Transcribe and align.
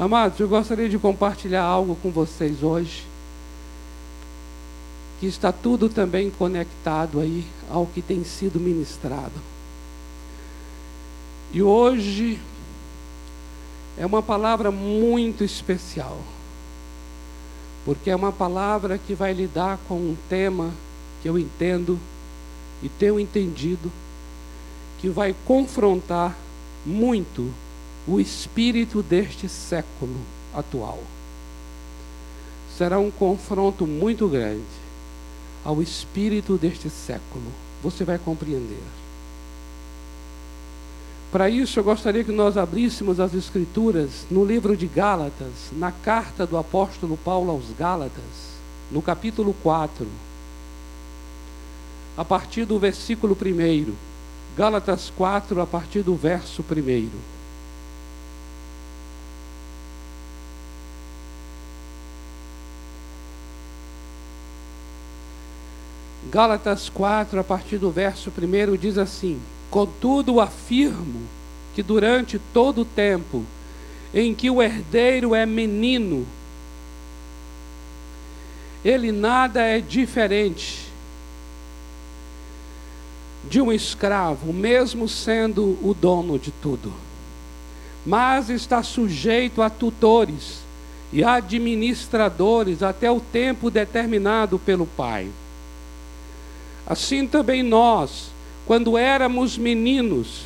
Amados, 0.00 0.40
eu 0.40 0.48
gostaria 0.48 0.88
de 0.88 0.98
compartilhar 0.98 1.62
algo 1.62 1.94
com 1.94 2.10
vocês 2.10 2.62
hoje, 2.62 3.06
que 5.20 5.26
está 5.26 5.52
tudo 5.52 5.90
também 5.90 6.30
conectado 6.30 7.20
aí 7.20 7.44
ao 7.68 7.84
que 7.84 8.00
tem 8.00 8.24
sido 8.24 8.58
ministrado. 8.58 9.34
E 11.52 11.62
hoje 11.62 12.40
é 13.98 14.06
uma 14.06 14.22
palavra 14.22 14.70
muito 14.70 15.44
especial, 15.44 16.16
porque 17.84 18.08
é 18.08 18.16
uma 18.16 18.32
palavra 18.32 18.96
que 18.96 19.12
vai 19.12 19.34
lidar 19.34 19.78
com 19.86 19.96
um 19.96 20.16
tema 20.30 20.72
que 21.20 21.28
eu 21.28 21.38
entendo 21.38 22.00
e 22.82 22.88
tenho 22.88 23.20
entendido, 23.20 23.92
que 24.98 25.10
vai 25.10 25.36
confrontar 25.44 26.34
muito 26.86 27.52
o 28.06 28.20
espírito 28.20 29.02
deste 29.02 29.48
século 29.48 30.16
atual. 30.54 31.02
Será 32.76 32.98
um 32.98 33.10
confronto 33.10 33.86
muito 33.86 34.28
grande 34.28 34.64
ao 35.64 35.82
espírito 35.82 36.56
deste 36.56 36.88
século. 36.88 37.44
Você 37.82 38.04
vai 38.04 38.18
compreender. 38.18 38.82
Para 41.30 41.48
isso, 41.48 41.78
eu 41.78 41.84
gostaria 41.84 42.24
que 42.24 42.32
nós 42.32 42.56
abríssemos 42.56 43.20
as 43.20 43.34
Escrituras 43.34 44.26
no 44.30 44.44
livro 44.44 44.76
de 44.76 44.86
Gálatas, 44.86 45.70
na 45.72 45.92
carta 45.92 46.44
do 46.44 46.56
apóstolo 46.56 47.16
Paulo 47.16 47.52
aos 47.52 47.70
Gálatas, 47.78 48.58
no 48.90 49.00
capítulo 49.00 49.54
4, 49.62 50.08
a 52.16 52.24
partir 52.24 52.64
do 52.64 52.78
versículo 52.80 53.36
1. 53.40 53.92
Gálatas 54.56 55.12
4, 55.16 55.60
a 55.60 55.66
partir 55.66 56.02
do 56.02 56.16
verso 56.16 56.64
1. 56.68 57.39
Gálatas 66.30 66.88
4, 66.88 67.40
a 67.40 67.44
partir 67.44 67.78
do 67.78 67.90
verso 67.90 68.30
1, 68.30 68.76
diz 68.76 68.96
assim: 68.96 69.40
Contudo, 69.68 70.40
afirmo 70.40 71.22
que 71.74 71.82
durante 71.82 72.40
todo 72.52 72.82
o 72.82 72.84
tempo 72.84 73.44
em 74.14 74.32
que 74.32 74.48
o 74.48 74.62
herdeiro 74.62 75.34
é 75.34 75.44
menino, 75.44 76.24
ele 78.84 79.10
nada 79.10 79.60
é 79.60 79.80
diferente 79.80 80.86
de 83.48 83.60
um 83.60 83.72
escravo, 83.72 84.52
mesmo 84.52 85.08
sendo 85.08 85.78
o 85.82 85.96
dono 85.98 86.38
de 86.38 86.52
tudo, 86.52 86.92
mas 88.06 88.50
está 88.50 88.84
sujeito 88.84 89.62
a 89.62 89.68
tutores 89.68 90.60
e 91.12 91.24
administradores 91.24 92.84
até 92.84 93.10
o 93.10 93.18
tempo 93.18 93.68
determinado 93.68 94.60
pelo 94.60 94.86
pai. 94.86 95.28
Assim 96.86 97.26
também 97.26 97.62
nós, 97.62 98.30
quando 98.66 98.96
éramos 98.96 99.56
meninos, 99.56 100.42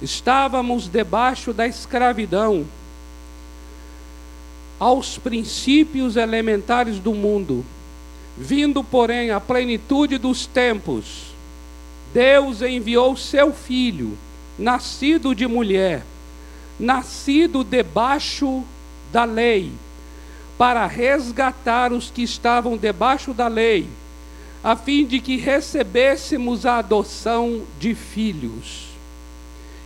estávamos 0.00 0.88
debaixo 0.88 1.52
da 1.52 1.66
escravidão 1.66 2.64
aos 4.78 5.18
princípios 5.18 6.16
elementares 6.16 6.98
do 6.98 7.14
mundo. 7.14 7.64
Vindo, 8.36 8.82
porém, 8.82 9.30
à 9.30 9.40
plenitude 9.40 10.18
dos 10.18 10.46
tempos, 10.46 11.34
Deus 12.12 12.62
enviou 12.62 13.16
seu 13.16 13.52
filho, 13.52 14.18
nascido 14.58 15.34
de 15.34 15.46
mulher, 15.46 16.02
nascido 16.78 17.62
debaixo 17.62 18.64
da 19.12 19.24
lei, 19.24 19.72
para 20.58 20.86
resgatar 20.86 21.92
os 21.92 22.10
que 22.10 22.22
estavam 22.22 22.76
debaixo 22.76 23.32
da 23.32 23.46
lei 23.46 23.88
a 24.64 24.74
fim 24.74 25.04
de 25.04 25.20
que 25.20 25.36
recebêssemos 25.36 26.64
a 26.64 26.78
adoção 26.78 27.62
de 27.78 27.94
filhos. 27.94 28.86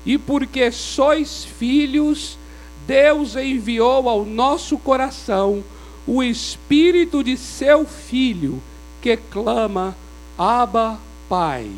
E 0.07 0.17
porque 0.17 0.71
sois 0.71 1.45
filhos, 1.45 2.39
Deus 2.87 3.35
enviou 3.35 4.09
ao 4.09 4.25
nosso 4.25 4.79
coração 4.79 5.65
o 6.07 6.23
espírito 6.23 7.25
de 7.25 7.37
seu 7.37 7.85
filho, 7.85 8.63
que 9.03 9.17
clama: 9.17 9.97
Abba, 10.39 10.97
Pai. 11.29 11.69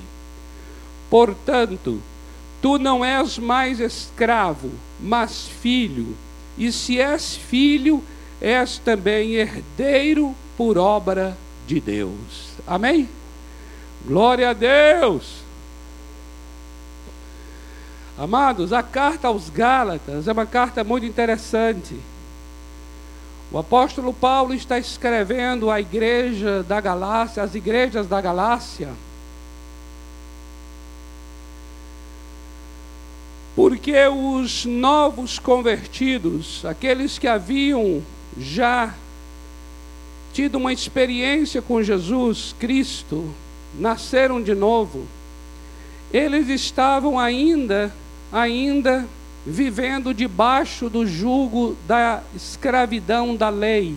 Portanto, 1.08 2.00
tu 2.60 2.78
não 2.78 3.02
és 3.02 3.38
mais 3.38 3.80
escravo, 3.80 4.70
mas 5.00 5.48
filho, 5.48 6.14
e 6.58 6.70
se 6.70 7.00
és 7.00 7.34
filho, 7.34 8.04
és 8.42 8.78
também 8.78 9.32
herdeiro 9.36 10.34
por 10.56 10.76
obra 10.76 11.36
de 11.66 11.80
Deus. 11.80 12.49
Amém? 12.66 13.08
Glória 14.06 14.50
a 14.50 14.52
Deus. 14.52 15.40
Amados, 18.18 18.72
a 18.72 18.82
carta 18.82 19.28
aos 19.28 19.48
Gálatas 19.48 20.28
é 20.28 20.32
uma 20.32 20.44
carta 20.44 20.84
muito 20.84 21.06
interessante. 21.06 21.98
O 23.52 23.58
apóstolo 23.58 24.12
Paulo 24.12 24.54
está 24.54 24.78
escrevendo 24.78 25.70
à 25.70 25.80
igreja 25.80 26.62
da 26.62 26.80
Galácia, 26.80 27.42
às 27.42 27.54
igrejas 27.54 28.06
da 28.06 28.20
Galácia, 28.20 28.90
porque 33.56 34.06
os 34.06 34.64
novos 34.64 35.38
convertidos, 35.38 36.64
aqueles 36.64 37.18
que 37.18 37.26
haviam 37.26 38.02
já 38.38 38.94
tido 40.32 40.56
uma 40.56 40.72
experiência 40.72 41.60
com 41.60 41.82
Jesus 41.82 42.54
Cristo, 42.58 43.32
nasceram 43.78 44.42
de 44.42 44.54
novo, 44.54 45.06
eles 46.12 46.48
estavam 46.48 47.18
ainda, 47.18 47.92
ainda 48.32 49.06
vivendo 49.46 50.12
debaixo 50.12 50.88
do 50.88 51.06
jugo 51.06 51.76
da 51.86 52.22
escravidão 52.34 53.34
da 53.34 53.48
lei. 53.48 53.96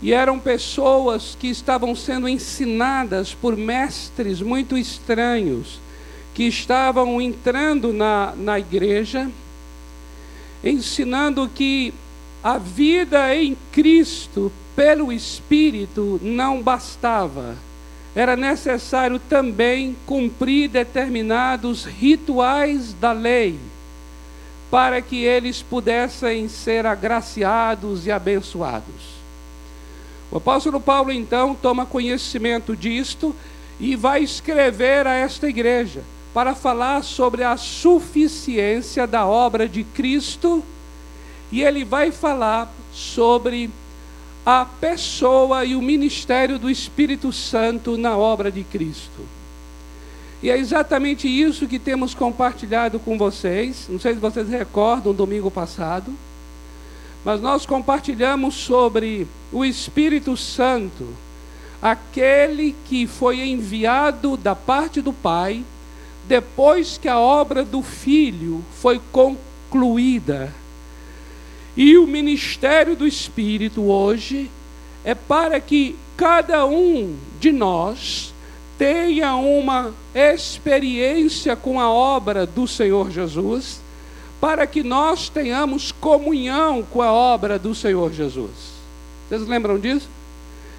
E 0.00 0.12
eram 0.12 0.38
pessoas 0.38 1.36
que 1.38 1.48
estavam 1.48 1.94
sendo 1.94 2.28
ensinadas 2.28 3.34
por 3.34 3.56
mestres 3.56 4.40
muito 4.40 4.76
estranhos, 4.76 5.80
que 6.34 6.44
estavam 6.44 7.20
entrando 7.20 7.92
na, 7.92 8.34
na 8.36 8.58
igreja, 8.58 9.30
ensinando 10.64 11.48
que 11.48 11.94
a 12.42 12.58
vida 12.58 13.34
em 13.36 13.56
Cristo 13.70 14.50
pelo 14.74 15.12
Espírito 15.12 16.18
não 16.22 16.60
bastava. 16.60 17.56
Era 18.14 18.36
necessário 18.36 19.18
também 19.18 19.96
cumprir 20.04 20.68
determinados 20.68 21.84
rituais 21.84 22.92
da 22.94 23.12
lei, 23.12 23.58
para 24.70 25.00
que 25.00 25.24
eles 25.24 25.62
pudessem 25.62 26.48
ser 26.48 26.84
agraciados 26.84 28.06
e 28.06 28.10
abençoados. 28.10 29.12
O 30.30 30.38
apóstolo 30.38 30.80
Paulo 30.80 31.12
então 31.12 31.54
toma 31.54 31.86
conhecimento 31.86 32.74
disto 32.74 33.34
e 33.78 33.94
vai 33.94 34.22
escrever 34.22 35.06
a 35.06 35.14
esta 35.14 35.48
igreja 35.48 36.02
para 36.34 36.54
falar 36.54 37.04
sobre 37.04 37.44
a 37.44 37.56
suficiência 37.56 39.06
da 39.06 39.26
obra 39.26 39.68
de 39.68 39.84
Cristo 39.84 40.64
e 41.52 41.62
ele 41.62 41.84
vai 41.84 42.10
falar 42.10 42.72
sobre 42.94 43.70
a 44.44 44.64
pessoa 44.64 45.66
e 45.66 45.76
o 45.76 45.82
ministério 45.82 46.58
do 46.58 46.70
Espírito 46.70 47.30
Santo 47.30 47.98
na 47.98 48.16
obra 48.16 48.50
de 48.50 48.64
Cristo. 48.64 49.20
E 50.42 50.50
é 50.50 50.58
exatamente 50.58 51.28
isso 51.28 51.68
que 51.68 51.78
temos 51.78 52.14
compartilhado 52.14 52.98
com 52.98 53.18
vocês. 53.18 53.86
Não 53.88 54.00
sei 54.00 54.14
se 54.14 54.18
vocês 54.18 54.48
recordam, 54.48 55.12
domingo 55.12 55.50
passado. 55.50 56.12
Mas 57.22 57.40
nós 57.40 57.66
compartilhamos 57.66 58.54
sobre 58.54 59.28
o 59.52 59.64
Espírito 59.64 60.36
Santo, 60.36 61.06
aquele 61.80 62.74
que 62.86 63.06
foi 63.06 63.40
enviado 63.40 64.36
da 64.36 64.56
parte 64.56 65.00
do 65.00 65.12
Pai, 65.12 65.62
depois 66.26 66.98
que 66.98 67.08
a 67.08 67.18
obra 67.20 67.62
do 67.64 67.82
Filho 67.82 68.64
foi 68.80 69.00
concluída 69.12 70.52
e 71.76 71.96
o 71.96 72.06
ministério 72.06 72.94
do 72.94 73.06
Espírito 73.06 73.82
hoje 73.82 74.50
é 75.04 75.14
para 75.14 75.58
que 75.58 75.96
cada 76.16 76.66
um 76.66 77.16
de 77.40 77.50
nós 77.50 78.32
tenha 78.76 79.34
uma 79.36 79.94
experiência 80.14 81.56
com 81.56 81.80
a 81.80 81.90
obra 81.90 82.44
do 82.44 82.66
Senhor 82.68 83.10
Jesus, 83.10 83.80
para 84.40 84.66
que 84.66 84.82
nós 84.82 85.28
tenhamos 85.28 85.92
comunhão 85.92 86.82
com 86.82 87.00
a 87.00 87.10
obra 87.10 87.58
do 87.58 87.74
Senhor 87.74 88.12
Jesus. 88.12 88.50
Vocês 89.28 89.46
lembram 89.46 89.78
disso? 89.78 90.08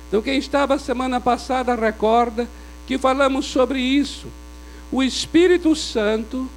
Então, 0.07 0.21
quem 0.21 0.37
estava 0.37 0.77
semana 0.77 1.19
passada 1.19 1.73
recorda 1.73 2.47
que 2.85 2.99
falamos 2.99 3.47
sobre 3.47 3.79
isso. 3.79 4.27
O 4.91 5.01
Espírito 5.01 5.75
Santo, 5.75 6.47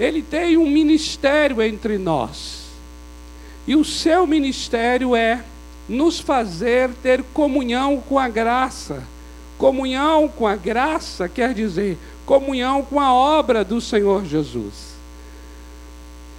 ele 0.00 0.20
tem 0.20 0.56
um 0.56 0.68
ministério 0.68 1.62
entre 1.62 1.96
nós 1.96 2.61
E 3.66 3.76
o 3.76 3.84
seu 3.84 4.26
ministério 4.26 5.14
é 5.14 5.44
nos 5.88 6.18
fazer 6.18 6.90
ter 7.02 7.22
comunhão 7.32 8.02
com 8.08 8.18
a 8.18 8.28
graça. 8.28 9.02
Comunhão 9.58 10.28
com 10.28 10.46
a 10.46 10.56
graça 10.56 11.28
quer 11.28 11.54
dizer 11.54 11.98
comunhão 12.26 12.82
com 12.82 13.00
a 13.00 13.12
obra 13.12 13.64
do 13.64 13.80
Senhor 13.80 14.24
Jesus. 14.24 14.92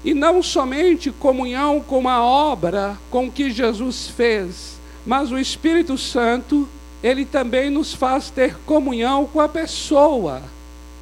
E 0.03 0.13
não 0.13 0.43
somente 0.43 1.11
comunhão 1.11 1.79
com 1.79 2.09
a 2.09 2.21
obra 2.21 2.97
com 3.09 3.31
que 3.31 3.49
Jesus 3.49 4.07
fez, 4.07 4.77
mas 5.05 5.31
o 5.31 5.39
Espírito 5.39 5.97
Santo, 5.97 6.67
ele 7.01 7.25
também 7.25 7.69
nos 7.69 7.93
faz 7.93 8.29
ter 8.29 8.57
comunhão 8.65 9.25
com 9.25 9.39
a 9.39 9.47
pessoa, 9.47 10.41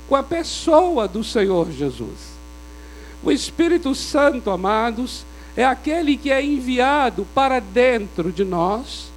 com 0.07 0.15
a 0.15 0.21
pessoa 0.21 1.07
do 1.07 1.23
Senhor 1.23 1.71
Jesus. 1.71 2.31
O 3.23 3.31
Espírito 3.31 3.93
Santo, 3.95 4.49
amados, 4.49 5.25
é 5.55 5.65
aquele 5.65 6.17
que 6.17 6.31
é 6.31 6.43
enviado 6.43 7.27
para 7.33 7.59
dentro 7.59 8.31
de 8.31 8.43
nós, 8.43 9.11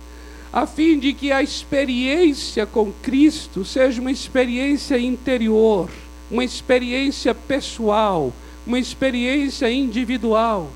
a 0.52 0.66
fim 0.66 0.98
de 0.98 1.12
que 1.12 1.32
a 1.32 1.42
experiência 1.42 2.64
com 2.64 2.92
Cristo 3.02 3.64
seja 3.64 4.00
uma 4.00 4.10
experiência 4.10 4.98
interior, 4.98 5.88
uma 6.30 6.44
experiência 6.44 7.34
pessoal, 7.34 8.32
uma 8.66 8.78
experiência 8.78 9.70
individual. 9.70 10.70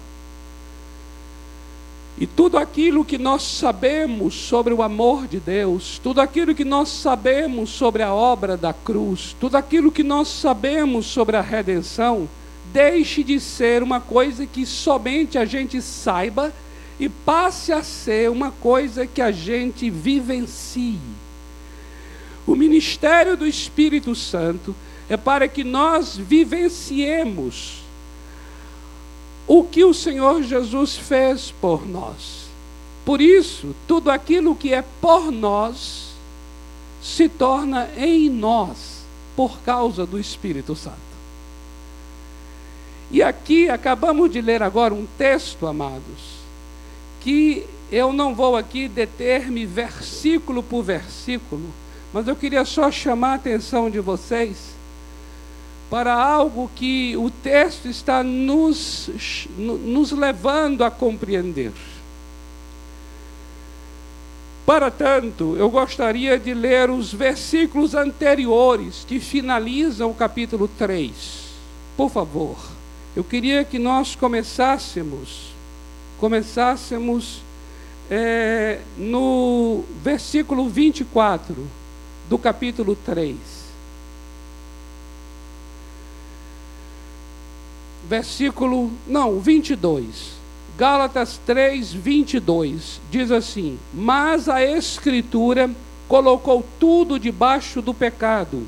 E 2.20 2.26
tudo 2.26 2.58
aquilo 2.58 3.04
que 3.04 3.16
nós 3.16 3.44
sabemos 3.44 4.34
sobre 4.34 4.74
o 4.74 4.82
amor 4.82 5.28
de 5.28 5.38
Deus, 5.38 6.00
tudo 6.02 6.20
aquilo 6.20 6.52
que 6.52 6.64
nós 6.64 6.88
sabemos 6.88 7.70
sobre 7.70 8.02
a 8.02 8.12
obra 8.12 8.56
da 8.56 8.72
cruz, 8.72 9.36
tudo 9.38 9.56
aquilo 9.56 9.92
que 9.92 10.02
nós 10.02 10.26
sabemos 10.26 11.06
sobre 11.06 11.36
a 11.36 11.40
redenção, 11.40 12.28
deixe 12.72 13.22
de 13.22 13.40
ser 13.40 13.82
uma 13.82 14.00
coisa 14.00 14.46
que 14.46 14.64
somente 14.66 15.38
a 15.38 15.44
gente 15.44 15.80
saiba 15.80 16.52
e 16.98 17.08
passe 17.08 17.72
a 17.72 17.82
ser 17.82 18.30
uma 18.30 18.50
coisa 18.50 19.06
que 19.06 19.22
a 19.22 19.30
gente 19.30 19.88
vivencie. 19.88 20.98
O 22.46 22.56
ministério 22.56 23.36
do 23.36 23.46
Espírito 23.46 24.14
Santo 24.14 24.74
é 25.08 25.16
para 25.16 25.48
que 25.48 25.62
nós 25.62 26.16
vivenciemos 26.16 27.82
o 29.46 29.64
que 29.64 29.84
o 29.84 29.94
Senhor 29.94 30.42
Jesus 30.42 30.96
fez 30.96 31.52
por 31.60 31.86
nós. 31.88 32.48
Por 33.04 33.20
isso, 33.20 33.74
tudo 33.86 34.10
aquilo 34.10 34.54
que 34.54 34.74
é 34.74 34.84
por 35.00 35.32
nós 35.32 36.08
se 37.02 37.28
torna 37.28 37.88
em 37.96 38.28
nós 38.28 39.02
por 39.34 39.60
causa 39.60 40.04
do 40.04 40.18
Espírito 40.18 40.76
Santo. 40.76 41.07
E 43.10 43.22
aqui 43.22 43.70
acabamos 43.70 44.30
de 44.30 44.40
ler 44.40 44.62
agora 44.62 44.92
um 44.92 45.06
texto, 45.16 45.66
amados, 45.66 46.38
que 47.20 47.66
eu 47.90 48.12
não 48.12 48.34
vou 48.34 48.56
aqui 48.56 48.86
deter-me 48.86 49.64
versículo 49.64 50.62
por 50.62 50.82
versículo, 50.82 51.64
mas 52.12 52.28
eu 52.28 52.36
queria 52.36 52.64
só 52.64 52.90
chamar 52.90 53.32
a 53.32 53.34
atenção 53.36 53.90
de 53.90 53.98
vocês 53.98 54.76
para 55.88 56.12
algo 56.12 56.70
que 56.74 57.16
o 57.16 57.30
texto 57.30 57.88
está 57.88 58.22
nos, 58.22 59.08
nos 59.56 60.12
levando 60.12 60.84
a 60.84 60.90
compreender. 60.90 61.72
Para 64.66 64.90
tanto, 64.90 65.56
eu 65.56 65.70
gostaria 65.70 66.38
de 66.38 66.52
ler 66.52 66.90
os 66.90 67.10
versículos 67.10 67.94
anteriores 67.94 69.02
que 69.08 69.18
finalizam 69.18 70.10
o 70.10 70.14
capítulo 70.14 70.68
3. 70.68 71.14
Por 71.96 72.10
favor, 72.10 72.77
eu 73.18 73.24
queria 73.24 73.64
que 73.64 73.80
nós 73.80 74.14
começássemos, 74.14 75.52
começássemos 76.20 77.42
é, 78.08 78.78
no 78.96 79.82
versículo 80.04 80.68
24 80.68 81.66
do 82.30 82.38
capítulo 82.38 82.94
3. 82.94 83.36
versículo, 88.08 88.88
não, 89.04 89.40
22. 89.40 90.38
Gálatas 90.78 91.40
3, 91.44 91.92
22 91.92 93.00
diz 93.10 93.32
assim: 93.32 93.80
Mas 93.92 94.48
a 94.48 94.62
Escritura 94.62 95.68
colocou 96.06 96.64
tudo 96.78 97.18
debaixo 97.18 97.82
do 97.82 97.92
pecado, 97.92 98.62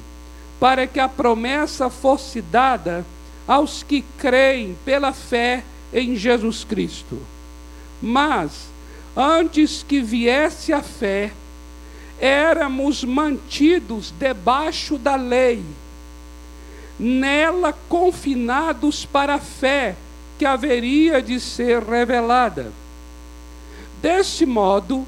para 0.59 0.89
que 0.89 0.99
a 0.99 1.09
promessa 1.09 1.89
fosse 1.89 2.43
dada 2.43 3.07
aos 3.51 3.83
que 3.83 4.05
creem 4.17 4.77
pela 4.85 5.13
fé 5.13 5.65
em 5.93 6.15
Jesus 6.15 6.63
Cristo. 6.63 7.19
Mas, 8.01 8.69
antes 9.17 9.83
que 9.83 10.01
viesse 10.01 10.73
a 10.73 10.83
fé, 10.83 11.33
éramos 12.21 13.03
mantidos 13.03 14.15
debaixo 14.19 14.97
da 14.97 15.17
lei 15.17 15.65
nela 17.01 17.73
confinados 17.89 19.07
para 19.07 19.37
a 19.37 19.39
fé 19.39 19.97
que 20.39 20.45
haveria 20.45 21.23
de 21.23 21.41
ser 21.41 21.83
revelada. 21.83 22.71
Desse 24.03 24.45
modo, 24.45 25.07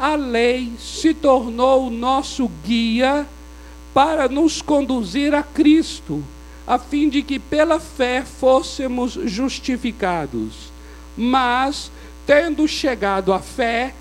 a 0.00 0.16
lei 0.16 0.72
se 0.80 1.14
tornou 1.14 1.86
o 1.86 1.90
nosso 1.90 2.50
guia 2.64 3.26
para 3.94 4.28
nos 4.28 4.60
conduzir 4.60 5.32
a 5.32 5.42
Cristo, 5.42 6.22
a 6.68 6.78
fim 6.78 7.08
de 7.08 7.22
que 7.22 7.38
pela 7.38 7.80
fé 7.80 8.22
fôssemos 8.22 9.12
justificados. 9.24 10.70
Mas, 11.16 11.90
tendo 12.26 12.68
chegado 12.68 13.32
à 13.32 13.40
fé, 13.40 13.94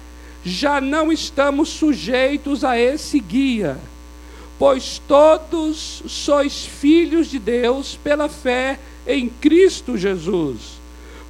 já 0.44 0.82
não 0.82 1.12
estamos 1.12 1.70
sujeitos 1.70 2.64
a 2.64 2.78
esse 2.78 3.20
guia 3.20 3.80
pois 4.60 5.02
todos 5.08 6.02
sois 6.08 6.66
filhos 6.66 7.28
de 7.28 7.40
Deus 7.40 7.98
pela 8.04 8.28
fé 8.28 8.80
em 9.06 9.30
Cristo 9.30 9.98
Jesus. 9.98 10.78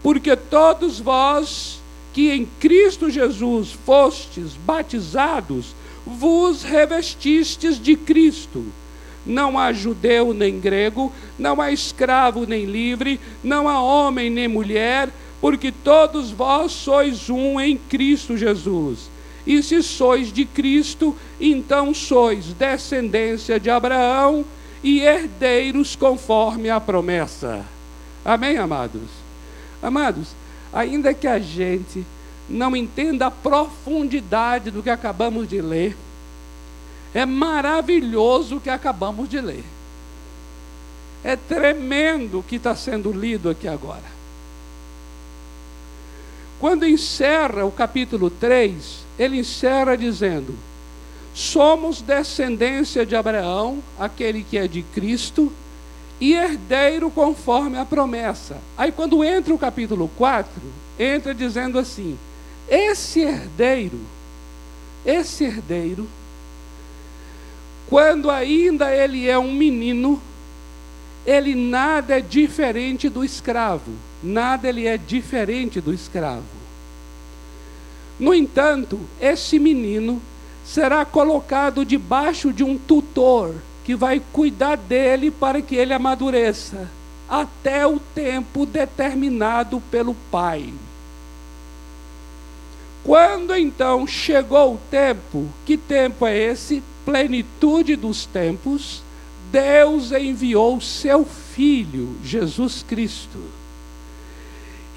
Porque 0.01 0.35
todos 0.35 0.99
vós 0.99 1.79
que 2.13 2.31
em 2.31 2.47
Cristo 2.59 3.09
Jesus 3.09 3.71
fostes 3.85 4.53
batizados, 4.65 5.75
vos 6.05 6.63
revestistes 6.63 7.79
de 7.81 7.95
Cristo. 7.95 8.65
Não 9.27 9.59
há 9.59 9.73
judeu 9.73 10.33
nem 10.33 10.57
grego, 10.57 11.11
não 11.37 11.61
há 11.61 11.71
escravo 11.71 12.47
nem 12.47 12.63
livre, 12.63 13.19
não 13.43 13.67
há 13.67 13.81
homem 13.81 14.29
nem 14.29 14.47
mulher, 14.47 15.09
porque 15.41 15.71
todos 15.71 16.31
vós 16.31 16.71
sois 16.71 17.29
um 17.29 17.59
em 17.59 17.77
Cristo 17.77 18.37
Jesus. 18.37 19.09
E 19.45 19.61
se 19.61 19.83
sois 19.83 20.31
de 20.31 20.45
Cristo, 20.45 21.15
então 21.39 21.93
sois 21.93 22.45
descendência 22.53 23.59
de 23.59 23.69
Abraão 23.69 24.45
e 24.83 25.01
herdeiros 25.01 25.95
conforme 25.95 26.69
a 26.69 26.79
promessa. 26.79 27.65
Amém, 28.23 28.57
amados? 28.57 29.09
Amados, 29.81 30.29
ainda 30.73 31.13
que 31.13 31.27
a 31.27 31.39
gente 31.39 32.05
não 32.49 32.75
entenda 32.75 33.27
a 33.27 33.31
profundidade 33.31 34.71
do 34.71 34.81
que 34.81 34.89
acabamos 34.89 35.47
de 35.47 35.61
ler, 35.61 35.95
é 37.19 37.25
maravilhoso 37.25 38.57
o 38.57 38.61
que 38.61 38.69
acabamos 38.69 39.27
de 39.27 39.41
ler. 39.41 39.63
É 41.23 41.35
tremendo 41.35 42.39
o 42.39 42.43
que 42.43 42.57
está 42.57 42.75
sendo 42.75 43.11
lido 43.11 43.49
aqui 43.49 43.67
agora. 43.67 44.17
Quando 46.59 46.85
encerra 46.85 47.65
o 47.65 47.71
capítulo 47.71 48.29
3, 48.29 48.99
ele 49.17 49.39
encerra 49.39 49.97
dizendo: 49.97 50.55
Somos 51.33 52.01
descendência 52.01 53.05
de 53.05 53.15
Abraão, 53.15 53.81
aquele 53.99 54.43
que 54.43 54.57
é 54.57 54.67
de 54.67 54.81
Cristo, 54.81 55.51
e 56.21 56.33
herdeiro 56.33 57.09
conforme 57.09 57.77
a 57.77 57.85
promessa. 57.85 58.57
Aí, 58.77 58.91
quando 58.91 59.23
entra 59.23 59.53
o 59.53 59.59
capítulo 59.59 60.09
4, 60.17 60.51
entra 60.99 61.33
dizendo 61.33 61.77
assim: 61.77 62.17
Esse 62.67 63.21
herdeiro, 63.21 63.99
esse 65.05 65.43
herdeiro, 65.43 66.07
quando 67.89 68.29
ainda 68.29 68.93
ele 68.93 69.27
é 69.27 69.37
um 69.37 69.51
menino, 69.51 70.21
ele 71.25 71.55
nada 71.55 72.17
é 72.17 72.21
diferente 72.21 73.09
do 73.09 73.23
escravo, 73.23 73.91
nada 74.21 74.67
ele 74.67 74.85
é 74.87 74.97
diferente 74.97 75.79
do 75.79 75.93
escravo. 75.93 76.43
No 78.19 78.33
entanto, 78.33 78.99
esse 79.21 79.59
menino 79.59 80.21
será 80.65 81.05
colocado 81.05 81.85
debaixo 81.85 82.51
de 82.51 82.63
um 82.63 82.77
tutor 82.77 83.55
que 83.85 83.95
vai 83.95 84.21
cuidar 84.33 84.75
dele 84.75 85.31
para 85.31 85.61
que 85.61 85.75
ele 85.75 85.93
amadureça 85.93 86.89
até 87.29 87.85
o 87.87 87.99
tempo 87.99 88.65
determinado 88.65 89.81
pelo 89.91 90.13
pai. 90.29 90.73
Quando 93.07 93.55
então 93.55 94.05
chegou 94.05 94.73
o 94.73 94.79
tempo, 94.91 95.47
que 95.65 95.77
tempo 95.77 96.27
é 96.27 96.37
esse? 96.37 96.83
Plenitude 97.05 97.95
dos 97.95 98.25
tempos, 98.25 99.01
Deus 99.49 100.11
enviou 100.11 100.81
seu 100.81 101.23
filho, 101.23 102.17
Jesus 102.21 102.83
Cristo 102.85 103.39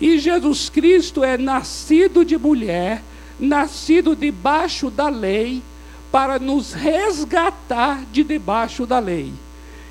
E 0.01 0.19
Jesus 0.19 0.69
Cristo 0.69 1.23
é 1.23 1.39
nascido 1.39 2.25
de 2.25 2.37
mulher, 2.37 3.01
nascido 3.39 4.17
debaixo 4.17 4.91
da 4.91 5.09
lei, 5.09 5.63
para 6.11 6.41
nos 6.41 6.73
resgatar 6.73 8.05
de 8.11 8.25
debaixo 8.25 8.87
da 8.87 8.99
lei. 8.99 9.33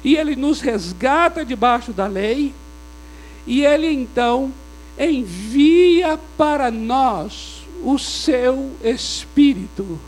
E 0.04 0.18
ele 0.18 0.36
nos 0.36 0.60
resgata 0.60 1.46
debaixo 1.46 1.94
da 1.94 2.06
lei, 2.06 2.54
e 3.48 3.66
ele 3.66 3.88
então 3.88 4.52
envia 5.00 6.20
para 6.38 6.70
nós 6.70 7.59
o 7.84 7.98
seu 7.98 8.72
Espírito, 8.84 10.00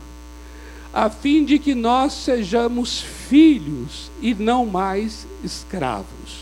a 0.94 1.10
fim 1.10 1.46
de 1.46 1.58
que 1.58 1.74
nós 1.74 2.14
sejamos 2.14 3.02
filhos 3.02 4.12
e 4.22 4.34
não 4.34 4.66
mais 4.66 5.26
escravos. 5.44 6.42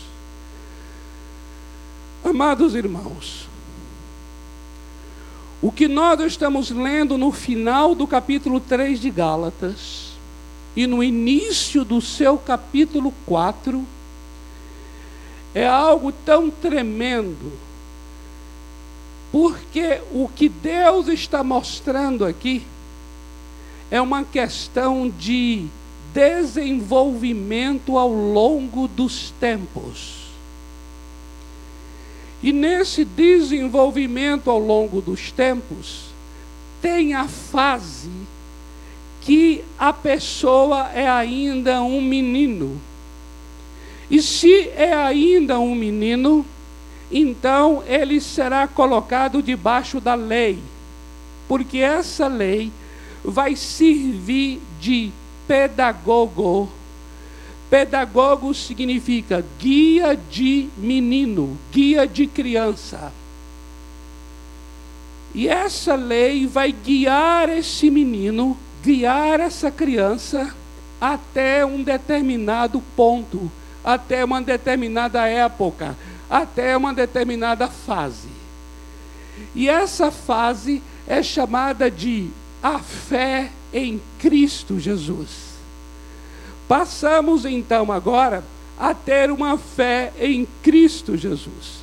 Amados 2.24 2.74
irmãos, 2.74 3.48
o 5.62 5.70
que 5.70 5.86
nós 5.86 6.20
estamos 6.20 6.70
lendo 6.70 7.16
no 7.18 7.30
final 7.30 7.94
do 7.94 8.06
capítulo 8.06 8.60
3 8.60 9.00
de 9.00 9.10
Gálatas 9.10 10.12
e 10.74 10.86
no 10.86 11.02
início 11.02 11.84
do 11.84 12.00
seu 12.00 12.38
capítulo 12.38 13.12
4 13.26 13.84
é 15.54 15.66
algo 15.66 16.12
tão 16.12 16.50
tremendo, 16.50 17.52
porque 19.30 20.00
o 20.12 20.28
que 20.28 20.48
Deus 20.48 21.08
está 21.08 21.44
mostrando 21.44 22.24
aqui 22.24 22.62
é 23.90 24.00
uma 24.00 24.24
questão 24.24 25.08
de 25.08 25.66
desenvolvimento 26.12 27.96
ao 27.96 28.08
longo 28.12 28.88
dos 28.88 29.32
tempos. 29.40 30.20
E 32.42 32.52
nesse 32.52 33.04
desenvolvimento 33.04 34.50
ao 34.50 34.58
longo 34.58 35.00
dos 35.00 35.30
tempos, 35.30 36.06
tem 36.80 37.14
a 37.14 37.28
fase 37.28 38.10
que 39.20 39.62
a 39.78 39.92
pessoa 39.92 40.90
é 40.94 41.08
ainda 41.08 41.82
um 41.82 42.00
menino. 42.00 42.80
E 44.10 44.22
se 44.22 44.68
é 44.70 44.92
ainda 44.92 45.60
um 45.60 45.74
menino, 45.74 46.44
então 47.10 47.82
ele 47.86 48.20
será 48.20 48.66
colocado 48.68 49.42
debaixo 49.42 50.00
da 50.00 50.14
lei, 50.14 50.58
porque 51.48 51.78
essa 51.78 52.26
lei 52.26 52.70
vai 53.24 53.56
servir 53.56 54.60
de 54.80 55.10
pedagogo 55.46 56.68
Pedagogo 57.70 58.52
significa 58.52 59.44
guia 59.56 60.18
de 60.28 60.68
menino, 60.76 61.56
guia 61.70 62.04
de 62.04 62.26
criança. 62.26 63.12
E 65.32 65.46
essa 65.46 65.94
lei 65.94 66.48
vai 66.48 66.72
guiar 66.72 67.48
esse 67.48 67.88
menino, 67.88 68.58
guiar 68.82 69.38
essa 69.38 69.70
criança 69.70 70.52
até 71.00 71.64
um 71.64 71.80
determinado 71.84 72.82
ponto, 72.96 73.48
até 73.84 74.24
uma 74.24 74.42
determinada 74.42 75.24
época, 75.28 75.96
até 76.30 76.76
uma 76.76 76.94
determinada 76.94 77.66
fase. 77.68 78.28
E 79.54 79.68
essa 79.68 80.10
fase 80.10 80.82
é 81.06 81.22
chamada 81.22 81.90
de 81.90 82.30
a 82.62 82.78
fé 82.78 83.50
em 83.72 84.00
Cristo 84.18 84.78
Jesus. 84.78 85.50
Passamos 86.68 87.44
então 87.44 87.90
agora 87.90 88.44
a 88.78 88.94
ter 88.94 89.30
uma 89.30 89.58
fé 89.58 90.12
em 90.20 90.46
Cristo 90.62 91.16
Jesus. 91.16 91.80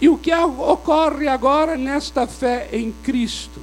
E 0.00 0.08
o 0.08 0.16
que 0.16 0.34
ocorre 0.34 1.28
agora 1.28 1.76
nesta 1.76 2.26
fé 2.26 2.68
em 2.72 2.92
Cristo 3.04 3.60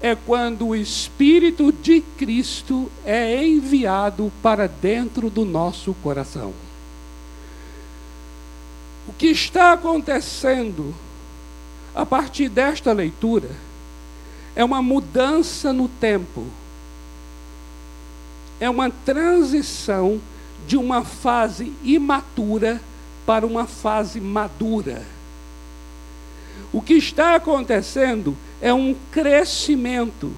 é 0.00 0.14
quando 0.14 0.68
o 0.68 0.76
Espírito 0.76 1.72
de 1.72 2.02
Cristo 2.18 2.90
é 3.04 3.44
enviado 3.44 4.30
para 4.42 4.68
dentro 4.68 5.30
do 5.30 5.44
nosso 5.44 5.94
coração. 5.94 6.52
O 9.06 9.12
que 9.12 9.26
está 9.26 9.72
acontecendo 9.72 10.94
a 11.94 12.04
partir 12.04 12.48
desta 12.48 12.92
leitura 12.92 13.50
é 14.56 14.64
uma 14.64 14.82
mudança 14.82 15.72
no 15.72 15.88
tempo 15.88 16.46
é 18.60 18.70
uma 18.70 18.90
transição 18.90 20.20
de 20.66 20.76
uma 20.76 21.04
fase 21.04 21.72
imatura 21.82 22.80
para 23.26 23.46
uma 23.46 23.66
fase 23.66 24.20
madura. 24.20 25.02
O 26.72 26.80
que 26.80 26.94
está 26.94 27.34
acontecendo 27.34 28.36
é 28.60 28.72
um 28.72 28.96
crescimento, 29.12 30.32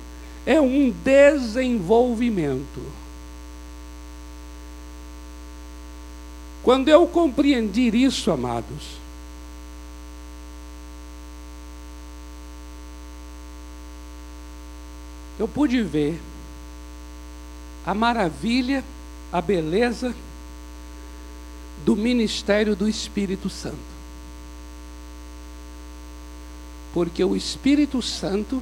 é 0.44 0.60
um 0.60 0.90
desenvolvimento. 1.04 2.82
Quando 6.66 6.88
eu 6.88 7.06
compreendi 7.06 7.86
isso, 7.96 8.28
amados, 8.28 8.96
eu 15.38 15.46
pude 15.46 15.80
ver 15.80 16.20
a 17.86 17.94
maravilha, 17.94 18.82
a 19.32 19.40
beleza 19.40 20.12
do 21.84 21.94
ministério 21.94 22.74
do 22.74 22.88
Espírito 22.88 23.48
Santo. 23.48 23.76
Porque 26.92 27.22
o 27.22 27.36
Espírito 27.36 28.02
Santo 28.02 28.60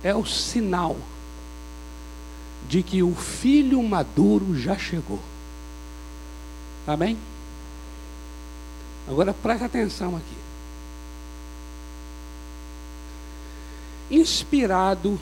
é 0.00 0.14
o 0.14 0.24
sinal 0.24 0.96
de 2.68 2.84
que 2.84 3.02
o 3.02 3.16
filho 3.16 3.82
maduro 3.82 4.56
já 4.56 4.78
chegou. 4.78 5.33
Amém? 6.86 7.16
Agora 9.08 9.32
preste 9.32 9.64
atenção 9.64 10.16
aqui. 10.16 10.36
Inspirado 14.10 15.18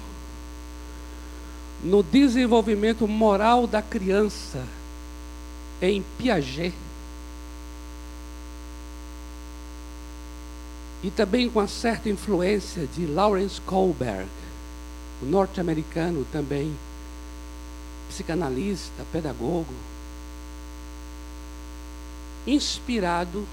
no 1.83 2.02
desenvolvimento 2.02 3.07
moral 3.09 3.66
da 3.66 3.83
criança 3.83 4.64
em 5.81 6.04
Piaget. 6.16 6.75
E 11.02 11.11
também 11.11 11.50
com 11.50 11.59
a 11.59 11.66
certa 11.66 12.09
influência 12.09 12.87
de 12.87 13.07
Lawrence 13.07 13.61
Kohlberg, 13.62 14.28
o 15.21 15.26
norte-americano 15.26 16.25
também, 16.31 16.73
psicanalista, 18.09 19.04
pedagogo. 19.11 19.75
Inspirado, 22.46 23.46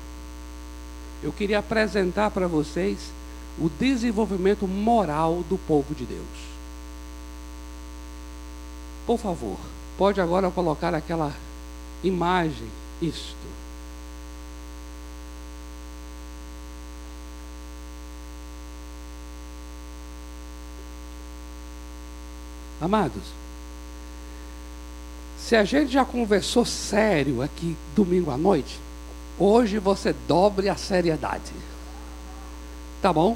eu 1.21 1.31
queria 1.31 1.59
apresentar 1.59 2.31
para 2.31 2.47
vocês 2.47 3.11
o 3.59 3.69
desenvolvimento 3.69 4.67
moral 4.67 5.43
do 5.49 5.57
povo 5.57 5.93
de 5.93 6.05
Deus. 6.05 6.49
Por 9.05 9.19
favor, 9.19 9.57
pode 9.97 10.21
agora 10.21 10.49
colocar 10.49 10.93
aquela 10.93 11.33
imagem, 12.03 12.67
isto. 13.01 13.35
Amados, 22.81 23.23
se 25.49 25.55
a 25.55 25.63
gente 25.63 25.91
já 25.91 26.05
conversou 26.05 26.63
sério 26.63 27.41
aqui 27.41 27.75
domingo 27.95 28.29
à 28.29 28.37
noite, 28.37 28.79
hoje 29.39 29.79
você 29.79 30.13
dobre 30.27 30.69
a 30.69 30.75
seriedade. 30.75 31.51
Tá 33.01 33.11
bom? 33.11 33.35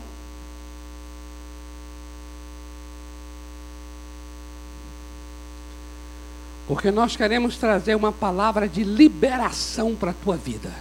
Porque 6.67 6.91
nós 6.91 7.15
queremos 7.15 7.57
trazer 7.57 7.95
uma 7.95 8.11
palavra 8.11 8.69
de 8.69 8.83
liberação 8.83 9.95
para 9.95 10.11
a 10.11 10.13
tua 10.23 10.37
vida. 10.37 10.71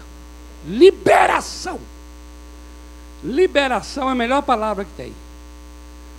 Liberação. 0.67 1.81
Liberação 3.25 4.11
é 4.11 4.13
a 4.13 4.15
melhor 4.15 4.43
palavra 4.43 4.85
que 4.85 4.93
tem. 4.99 5.15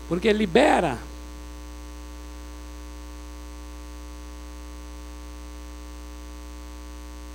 Porque 0.10 0.34
libera. 0.34 0.98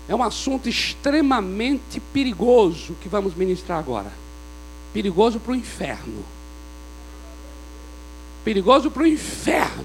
É 0.08 0.14
um 0.14 0.22
assunto 0.22 0.68
extremamente 0.68 2.00
perigoso 2.12 2.94
que 3.00 3.08
vamos 3.08 3.34
ministrar 3.34 3.78
agora. 3.78 4.12
Perigoso 4.92 5.38
para 5.38 5.52
o 5.52 5.56
inferno. 5.56 6.24
Perigoso 8.44 8.90
para 8.90 9.02
o 9.02 9.06
inferno. 9.06 9.84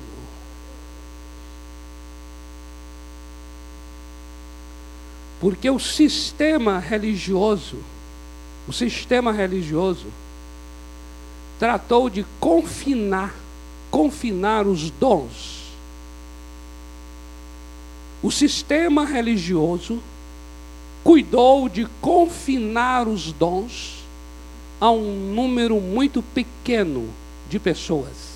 Porque 5.42 5.70
o 5.70 5.78
sistema 5.78 6.80
religioso 6.80 7.78
o 8.68 8.72
sistema 8.72 9.32
religioso 9.32 10.08
tratou 11.60 12.10
de 12.10 12.26
confinar, 12.40 13.34
confinar 13.92 14.66
os 14.66 14.90
dons. 14.90 15.64
O 18.22 18.32
sistema 18.32 19.06
religioso 19.06 20.02
cuidou 21.04 21.68
de 21.68 21.86
confinar 22.02 23.08
os 23.08 23.32
dons 23.34 24.04
a 24.80 24.90
um 24.90 25.34
número 25.34 25.80
muito 25.80 26.22
pequeno 26.22 27.10
de 27.50 27.60
pessoas. 27.60 28.34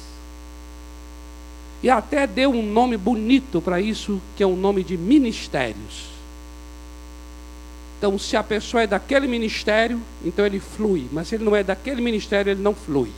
E 1.81 1.89
até 1.89 2.25
deu 2.25 2.51
um 2.51 2.63
nome 2.63 2.97
bonito 2.97 3.62
para 3.62 3.79
isso, 3.79 4.21
que 4.36 4.43
é 4.43 4.45
o 4.45 4.50
um 4.50 4.55
nome 4.55 4.83
de 4.83 4.97
ministérios. 4.97 6.07
Então, 7.97 8.17
se 8.17 8.36
a 8.36 8.43
pessoa 8.43 8.83
é 8.83 8.88
daquele 8.88 9.27
ministério, 9.27 10.01
então 10.24 10.45
ele 10.45 10.59
flui. 10.59 11.07
Mas 11.12 11.27
se 11.27 11.36
ele 11.36 11.43
não 11.43 11.55
é 11.55 11.63
daquele 11.63 12.01
ministério, 12.01 12.51
ele 12.51 12.62
não 12.62 12.74
flui. 12.74 13.09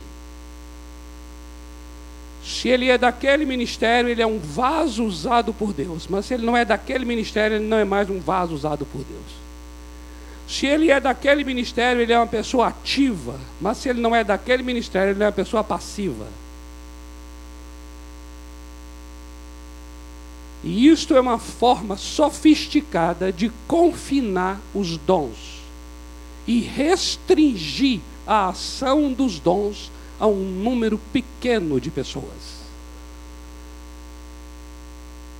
Se 2.44 2.68
ele 2.68 2.88
é 2.88 2.96
daquele 2.96 3.44
ministério, 3.44 4.08
ele 4.08 4.22
é 4.22 4.26
um 4.26 4.38
vaso 4.38 5.04
usado 5.04 5.52
por 5.52 5.72
Deus. 5.72 6.06
Mas 6.08 6.26
se 6.26 6.34
ele 6.34 6.46
não 6.46 6.56
é 6.56 6.64
daquele 6.64 7.04
ministério, 7.04 7.56
ele 7.56 7.66
não 7.66 7.76
é 7.76 7.84
mais 7.84 8.08
um 8.08 8.18
vaso 8.18 8.54
usado 8.54 8.86
por 8.86 9.04
Deus. 9.04 9.39
Se 10.50 10.66
ele 10.66 10.90
é 10.90 10.98
daquele 10.98 11.44
ministério, 11.44 12.02
ele 12.02 12.12
é 12.12 12.18
uma 12.18 12.26
pessoa 12.26 12.66
ativa. 12.66 13.38
Mas 13.60 13.78
se 13.78 13.88
ele 13.88 14.00
não 14.00 14.16
é 14.16 14.24
daquele 14.24 14.64
ministério, 14.64 15.12
ele 15.12 15.22
é 15.22 15.26
uma 15.26 15.32
pessoa 15.32 15.62
passiva. 15.62 16.26
E 20.64 20.88
isto 20.88 21.14
é 21.14 21.20
uma 21.20 21.38
forma 21.38 21.96
sofisticada 21.96 23.32
de 23.32 23.52
confinar 23.68 24.60
os 24.74 24.96
dons 24.96 25.60
e 26.48 26.58
restringir 26.58 28.00
a 28.26 28.48
ação 28.48 29.12
dos 29.12 29.38
dons 29.38 29.88
a 30.18 30.26
um 30.26 30.42
número 30.42 31.00
pequeno 31.12 31.80
de 31.80 31.92
pessoas. 31.92 32.60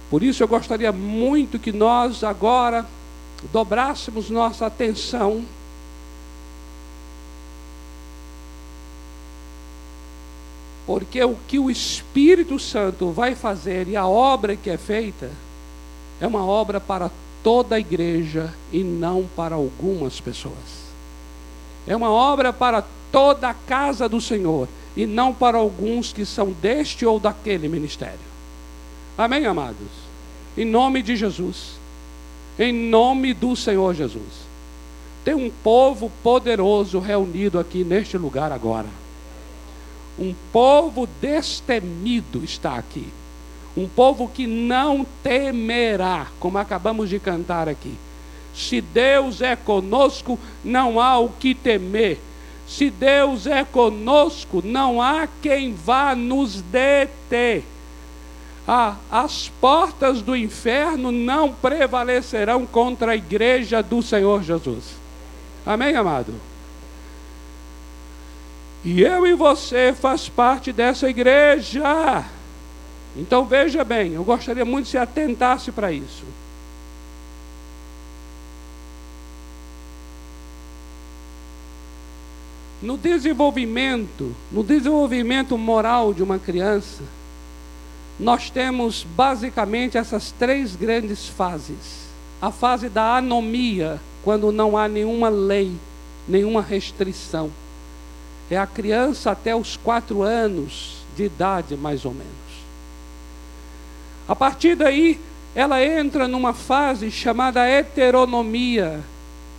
Por 0.08 0.22
isso 0.22 0.40
eu 0.40 0.46
gostaria 0.46 0.92
muito 0.92 1.58
que 1.58 1.72
nós 1.72 2.22
agora 2.22 2.86
dobrássemos 3.52 4.30
nossa 4.30 4.66
atenção 4.66 5.44
Porque 10.90 11.22
o 11.22 11.36
que 11.46 11.56
o 11.56 11.70
Espírito 11.70 12.58
Santo 12.58 13.12
vai 13.12 13.36
fazer 13.36 13.86
e 13.86 13.96
a 13.96 14.08
obra 14.08 14.56
que 14.56 14.68
é 14.68 14.76
feita 14.76 15.30
é 16.20 16.26
uma 16.26 16.44
obra 16.44 16.80
para 16.80 17.08
toda 17.44 17.76
a 17.76 17.78
igreja 17.78 18.52
e 18.72 18.82
não 18.82 19.24
para 19.36 19.54
algumas 19.54 20.20
pessoas. 20.20 20.90
É 21.86 21.94
uma 21.94 22.10
obra 22.10 22.52
para 22.52 22.84
toda 23.12 23.48
a 23.48 23.54
casa 23.54 24.08
do 24.08 24.20
Senhor 24.20 24.68
e 24.96 25.06
não 25.06 25.32
para 25.32 25.58
alguns 25.58 26.12
que 26.12 26.26
são 26.26 26.50
deste 26.50 27.06
ou 27.06 27.20
daquele 27.20 27.68
ministério. 27.68 28.18
Amém, 29.16 29.46
amados? 29.46 29.88
Em 30.58 30.64
nome 30.64 31.02
de 31.02 31.14
Jesus. 31.14 31.79
Em 32.60 32.74
nome 32.74 33.32
do 33.32 33.56
Senhor 33.56 33.94
Jesus. 33.94 34.50
Tem 35.24 35.32
um 35.32 35.48
povo 35.48 36.12
poderoso 36.22 36.98
reunido 36.98 37.58
aqui 37.58 37.82
neste 37.82 38.18
lugar 38.18 38.52
agora. 38.52 38.88
Um 40.18 40.34
povo 40.52 41.08
destemido 41.22 42.44
está 42.44 42.74
aqui. 42.74 43.08
Um 43.74 43.88
povo 43.88 44.28
que 44.28 44.46
não 44.46 45.06
temerá, 45.22 46.26
como 46.38 46.58
acabamos 46.58 47.08
de 47.08 47.18
cantar 47.18 47.66
aqui. 47.66 47.94
Se 48.54 48.82
Deus 48.82 49.40
é 49.40 49.56
conosco, 49.56 50.38
não 50.62 51.00
há 51.00 51.18
o 51.18 51.30
que 51.30 51.54
temer. 51.54 52.18
Se 52.68 52.90
Deus 52.90 53.46
é 53.46 53.64
conosco, 53.64 54.60
não 54.62 55.00
há 55.00 55.26
quem 55.40 55.72
vá 55.72 56.14
nos 56.14 56.60
deter. 56.60 57.64
Ah, 58.72 58.94
as 59.10 59.48
portas 59.60 60.22
do 60.22 60.36
inferno 60.36 61.10
não 61.10 61.52
prevalecerão 61.52 62.64
contra 62.64 63.10
a 63.10 63.16
igreja 63.16 63.82
do 63.82 64.00
Senhor 64.00 64.44
Jesus. 64.44 64.94
Amém, 65.66 65.96
amado? 65.96 66.32
E 68.84 69.02
eu 69.02 69.26
e 69.26 69.34
você 69.34 69.92
faz 69.92 70.28
parte 70.28 70.72
dessa 70.72 71.10
igreja. 71.10 72.24
Então 73.16 73.44
veja 73.44 73.82
bem, 73.82 74.12
eu 74.12 74.22
gostaria 74.22 74.64
muito 74.64 74.84
que 74.84 74.92
se 74.92 74.98
atentasse 74.98 75.72
para 75.72 75.90
isso. 75.90 76.22
No 82.80 82.96
desenvolvimento, 82.96 84.32
no 84.52 84.62
desenvolvimento 84.62 85.58
moral 85.58 86.14
de 86.14 86.22
uma 86.22 86.38
criança, 86.38 87.02
nós 88.20 88.50
temos 88.50 89.04
basicamente 89.16 89.96
essas 89.96 90.30
três 90.30 90.76
grandes 90.76 91.26
fases. 91.26 92.08
A 92.40 92.50
fase 92.50 92.88
da 92.88 93.16
anomia, 93.16 93.98
quando 94.22 94.52
não 94.52 94.76
há 94.76 94.86
nenhuma 94.86 95.28
lei, 95.28 95.72
nenhuma 96.28 96.60
restrição 96.60 97.50
é 98.50 98.58
a 98.58 98.66
criança 98.66 99.30
até 99.30 99.54
os 99.54 99.76
quatro 99.76 100.22
anos 100.22 100.96
de 101.16 101.24
idade, 101.24 101.76
mais 101.76 102.04
ou 102.04 102.12
menos. 102.12 102.28
A 104.28 104.34
partir 104.34 104.74
daí, 104.74 105.20
ela 105.54 105.84
entra 105.84 106.26
numa 106.26 106.52
fase 106.52 107.10
chamada 107.10 107.66
heteronomia. 107.66 109.00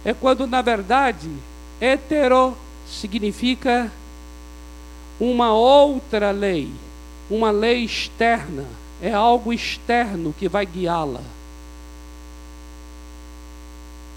É 0.04 0.14
quando, 0.14 0.46
na 0.46 0.62
verdade, 0.62 1.30
hetero 1.80 2.56
significa 2.88 3.92
uma 5.20 5.54
outra 5.54 6.32
lei, 6.32 6.72
uma 7.32 7.50
lei 7.50 7.84
externa. 7.84 8.66
É 9.02 9.12
algo 9.12 9.52
externo 9.52 10.36
que 10.38 10.48
vai 10.48 10.66
guiá-la. 10.66 11.22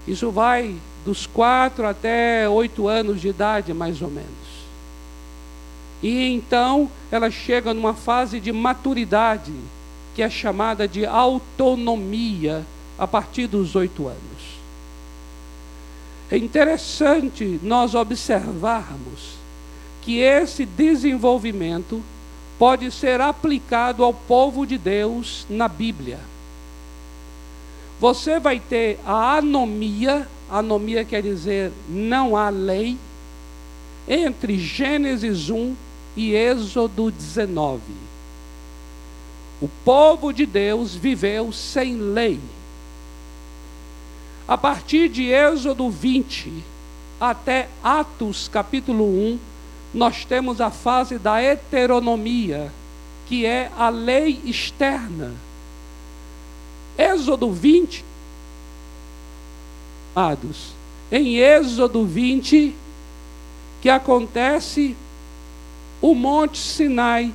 Isso 0.07 0.29
vai 0.29 0.75
dos 1.03 1.25
quatro 1.25 1.87
até 1.87 2.47
oito 2.47 2.87
anos 2.87 3.19
de 3.19 3.29
idade, 3.29 3.73
mais 3.73 4.01
ou 4.01 4.09
menos. 4.09 4.29
E 6.03 6.27
então 6.27 6.91
ela 7.11 7.31
chega 7.31 7.73
numa 7.73 7.93
fase 7.93 8.39
de 8.39 8.51
maturidade, 8.51 9.53
que 10.13 10.21
é 10.21 10.29
chamada 10.29 10.87
de 10.87 11.05
autonomia, 11.05 12.63
a 12.97 13.07
partir 13.07 13.47
dos 13.47 13.75
oito 13.75 14.07
anos. 14.07 14.55
É 16.29 16.37
interessante 16.37 17.59
nós 17.63 17.95
observarmos 17.95 19.35
que 20.01 20.19
esse 20.19 20.65
desenvolvimento 20.65 22.01
pode 22.57 22.89
ser 22.91 23.19
aplicado 23.21 24.03
ao 24.03 24.13
povo 24.13 24.65
de 24.65 24.77
Deus 24.77 25.45
na 25.49 25.67
Bíblia. 25.67 26.19
Você 27.99 28.39
vai 28.39 28.59
ter 28.59 28.99
a 29.05 29.37
anomia, 29.37 30.27
anomia 30.49 31.03
quer 31.05 31.21
dizer 31.21 31.71
não 31.89 32.35
há 32.35 32.49
lei, 32.49 32.97
entre 34.07 34.59
Gênesis 34.59 35.49
1 35.49 35.75
e 36.15 36.33
Êxodo 36.33 37.11
19. 37.11 37.81
O 39.61 39.69
povo 39.83 40.31
de 40.31 40.45
Deus 40.45 40.93
viveu 40.93 41.51
sem 41.51 41.95
lei. 41.95 42.39
A 44.47 44.57
partir 44.57 45.09
de 45.09 45.31
Êxodo 45.31 45.89
20 45.89 46.51
até 47.19 47.69
Atos 47.83 48.47
capítulo 48.47 49.05
1, 49.05 49.39
nós 49.95 50.25
temos 50.25 50.59
a 50.59 50.69
fase 50.69 51.17
da 51.17 51.41
heteronomia, 51.41 52.69
que 53.27 53.45
é 53.45 53.71
a 53.77 53.87
lei 53.87 54.41
externa. 54.43 55.33
Êxodo 56.97 57.49
20, 57.49 58.03
amados, 60.13 60.73
em 61.09 61.37
Êxodo 61.37 62.05
20, 62.05 62.75
que 63.81 63.89
acontece 63.89 64.97
o 66.01 66.13
Monte 66.13 66.57
Sinai 66.57 67.33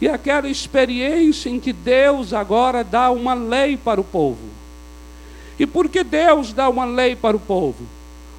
e 0.00 0.08
aquela 0.08 0.48
experiência 0.48 1.48
em 1.48 1.60
que 1.60 1.72
Deus 1.72 2.32
agora 2.32 2.82
dá 2.82 3.12
uma 3.12 3.34
lei 3.34 3.76
para 3.76 4.00
o 4.00 4.04
povo. 4.04 4.48
E 5.56 5.66
por 5.66 5.88
que 5.88 6.02
Deus 6.02 6.52
dá 6.52 6.68
uma 6.68 6.84
lei 6.84 7.14
para 7.14 7.36
o 7.36 7.40
povo? 7.40 7.84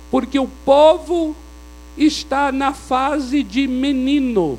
Porque 0.09 0.37
o 0.37 0.49
povo 0.65 1.33
está 1.97 2.51
na 2.51 2.73
fase 2.73 3.43
de 3.43 3.67
menino. 3.67 4.57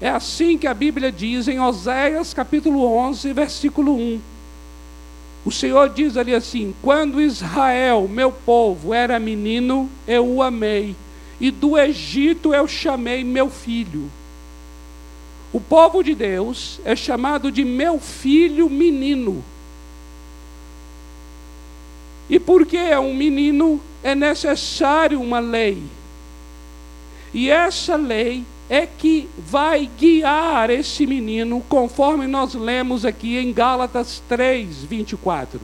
É 0.00 0.08
assim 0.08 0.58
que 0.58 0.66
a 0.66 0.74
Bíblia 0.74 1.10
diz 1.10 1.48
em 1.48 1.60
Oséias 1.60 2.34
capítulo 2.34 2.84
11, 2.84 3.32
versículo 3.32 3.94
1. 3.96 4.20
O 5.44 5.52
Senhor 5.52 5.88
diz 5.90 6.16
ali 6.16 6.34
assim: 6.34 6.74
Quando 6.82 7.20
Israel, 7.20 8.08
meu 8.08 8.32
povo, 8.32 8.92
era 8.92 9.18
menino, 9.18 9.88
eu 10.06 10.26
o 10.26 10.42
amei 10.42 10.96
e 11.40 11.50
do 11.50 11.78
Egito 11.78 12.54
eu 12.54 12.66
chamei 12.66 13.24
meu 13.24 13.50
filho. 13.50 14.10
O 15.52 15.60
povo 15.60 16.02
de 16.02 16.14
Deus 16.14 16.80
é 16.84 16.96
chamado 16.96 17.50
de 17.50 17.64
meu 17.64 18.00
filho 18.00 18.68
menino. 18.68 19.44
E 22.28 22.40
porque 22.40 22.76
é 22.76 22.98
um 22.98 23.14
menino, 23.14 23.80
é 24.04 24.14
necessário 24.14 25.20
uma 25.20 25.40
lei. 25.40 25.82
E 27.32 27.50
essa 27.50 27.96
lei 27.96 28.44
é 28.68 28.86
que 28.86 29.28
vai 29.36 29.90
guiar 29.98 30.68
esse 30.68 31.06
menino, 31.06 31.60
conforme 31.68 32.26
nós 32.26 32.54
lemos 32.54 33.04
aqui 33.04 33.38
em 33.38 33.52
Gálatas 33.52 34.22
3, 34.28 34.84
24. 34.84 35.60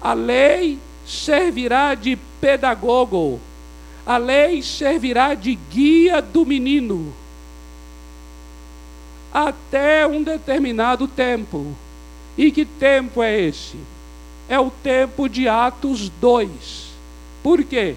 A 0.00 0.12
lei 0.14 0.78
servirá 1.06 1.94
de 1.94 2.16
pedagogo, 2.40 3.40
a 4.06 4.16
lei 4.16 4.62
servirá 4.62 5.34
de 5.34 5.58
guia 5.70 6.22
do 6.22 6.46
menino 6.46 7.12
até 9.32 10.06
um 10.06 10.22
determinado 10.22 11.08
tempo. 11.08 11.74
E 12.36 12.50
que 12.50 12.64
tempo 12.64 13.22
é 13.22 13.40
esse? 13.40 13.76
É 14.48 14.58
o 14.58 14.70
tempo 14.70 15.28
de 15.28 15.48
Atos 15.48 16.08
2. 16.20 16.91
Por 17.42 17.64
quê? 17.64 17.96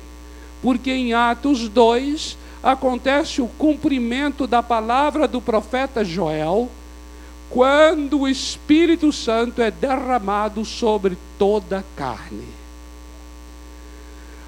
Porque 0.61 0.91
em 0.91 1.13
Atos 1.13 1.69
2 1.69 2.37
acontece 2.63 3.41
o 3.41 3.47
cumprimento 3.47 4.47
da 4.47 4.63
palavra 4.63 5.27
do 5.27 5.39
profeta 5.39 6.03
Joel, 6.03 6.69
quando 7.49 8.21
o 8.21 8.27
Espírito 8.27 9.11
Santo 9.11 9.61
é 9.61 9.69
derramado 9.69 10.65
sobre 10.65 11.17
toda 11.37 11.79
a 11.79 11.83
carne. 11.95 12.47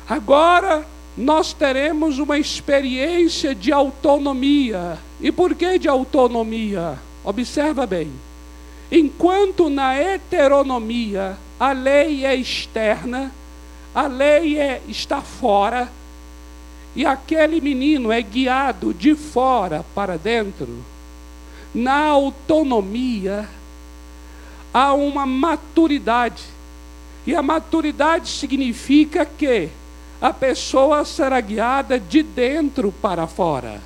Agora 0.10 0.86
nós 1.18 1.52
teremos 1.52 2.20
uma 2.20 2.38
experiência 2.38 3.54
de 3.54 3.72
autonomia. 3.72 4.98
E 5.20 5.32
por 5.32 5.56
que 5.56 5.80
de 5.80 5.88
autonomia? 5.88 6.98
Observa 7.24 7.86
bem. 7.86 8.12
Enquanto 8.92 9.70
na 9.70 9.96
heteronomia 9.96 11.38
a 11.60 11.72
lei 11.72 12.26
é 12.26 12.36
externa, 12.36 13.32
a 13.98 14.06
lei 14.06 14.60
é, 14.60 14.80
está 14.88 15.24
fora, 15.24 15.90
e 16.96 17.04
aquele 17.04 17.60
menino 17.60 18.12
é 18.12 18.22
guiado 18.22 18.94
de 18.94 19.16
fora 19.16 19.84
para 19.96 20.20
dentro, 20.20 20.84
na 21.74 22.06
autonomia 22.06 23.50
há 24.72 24.94
uma 24.94 25.26
maturidade. 25.26 26.44
E 27.26 27.34
a 27.34 27.42
maturidade 27.42 28.30
significa 28.30 29.26
que 29.26 29.70
a 30.22 30.32
pessoa 30.32 31.04
será 31.04 31.42
guiada 31.42 32.00
de 32.00 32.22
dentro 32.22 32.92
para 33.02 33.26
fora. 33.26 33.82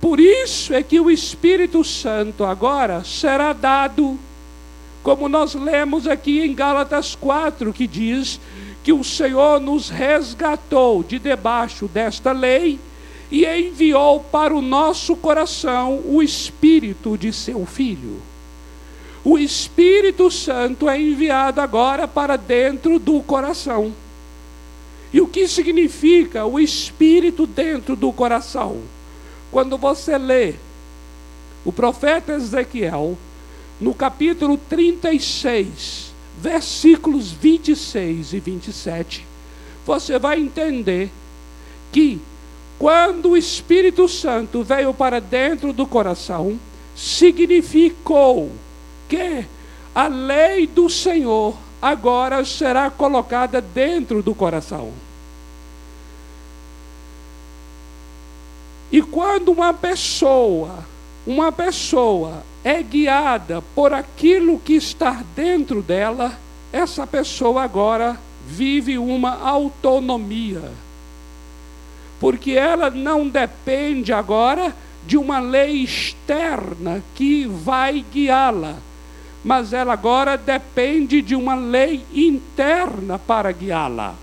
Por 0.00 0.18
isso 0.18 0.72
é 0.72 0.82
que 0.82 0.98
o 0.98 1.10
Espírito 1.10 1.84
Santo 1.84 2.42
agora 2.46 3.04
será 3.04 3.52
dado, 3.52 4.18
como 5.02 5.28
nós 5.28 5.54
lemos 5.54 6.06
aqui 6.06 6.40
em 6.40 6.54
Gálatas 6.54 7.14
4, 7.14 7.72
que 7.72 7.86
diz 7.86 8.40
que 8.82 8.92
o 8.92 9.04
Senhor 9.04 9.60
nos 9.60 9.88
resgatou 9.88 11.02
de 11.02 11.18
debaixo 11.18 11.86
desta 11.86 12.32
lei 12.32 12.78
e 13.30 13.46
enviou 13.46 14.20
para 14.20 14.54
o 14.54 14.60
nosso 14.60 15.14
coração 15.16 16.02
o 16.04 16.22
Espírito 16.22 17.16
de 17.16 17.32
seu 17.32 17.64
Filho. 17.64 18.20
O 19.22 19.38
Espírito 19.38 20.30
Santo 20.30 20.88
é 20.88 21.00
enviado 21.00 21.60
agora 21.60 22.08
para 22.08 22.36
dentro 22.36 22.98
do 22.98 23.20
coração. 23.22 23.92
E 25.12 25.20
o 25.20 25.26
que 25.26 25.46
significa 25.46 26.46
o 26.46 26.58
Espírito 26.58 27.46
dentro 27.46 27.94
do 27.94 28.12
coração? 28.12 28.80
Quando 29.50 29.76
você 29.76 30.16
lê 30.16 30.54
o 31.64 31.72
profeta 31.72 32.32
Ezequiel, 32.32 33.18
no 33.80 33.94
capítulo 33.94 34.58
36, 34.68 36.12
versículos 36.38 37.32
26 37.32 38.34
e 38.34 38.40
27, 38.40 39.26
você 39.86 40.18
vai 40.18 40.38
entender 40.38 41.10
que 41.90 42.20
quando 42.78 43.30
o 43.30 43.36
Espírito 43.36 44.08
Santo 44.08 44.62
veio 44.62 44.92
para 44.92 45.20
dentro 45.20 45.72
do 45.72 45.86
coração, 45.86 46.58
significou 46.94 48.50
que 49.08 49.44
a 49.94 50.06
lei 50.08 50.66
do 50.66 50.88
Senhor 50.88 51.56
agora 51.80 52.44
será 52.44 52.90
colocada 52.90 53.60
dentro 53.60 54.22
do 54.22 54.34
coração. 54.34 54.92
E 58.92 59.00
quando 59.00 59.52
uma 59.52 59.72
pessoa, 59.72 60.84
uma 61.26 61.52
pessoa 61.52 62.42
é 62.62 62.82
guiada 62.82 63.62
por 63.74 63.92
aquilo 63.92 64.58
que 64.58 64.74
está 64.74 65.24
dentro 65.34 65.82
dela, 65.82 66.38
essa 66.72 67.06
pessoa 67.06 67.62
agora 67.62 68.18
vive 68.46 68.98
uma 68.98 69.40
autonomia. 69.42 70.70
Porque 72.18 72.52
ela 72.52 72.90
não 72.90 73.26
depende 73.28 74.12
agora 74.12 74.74
de 75.06 75.16
uma 75.16 75.38
lei 75.38 75.82
externa 75.82 77.02
que 77.14 77.46
vai 77.46 78.04
guiá-la, 78.12 78.76
mas 79.42 79.72
ela 79.72 79.94
agora 79.94 80.36
depende 80.36 81.22
de 81.22 81.34
uma 81.34 81.54
lei 81.54 82.04
interna 82.12 83.18
para 83.18 83.50
guiá-la. 83.52 84.14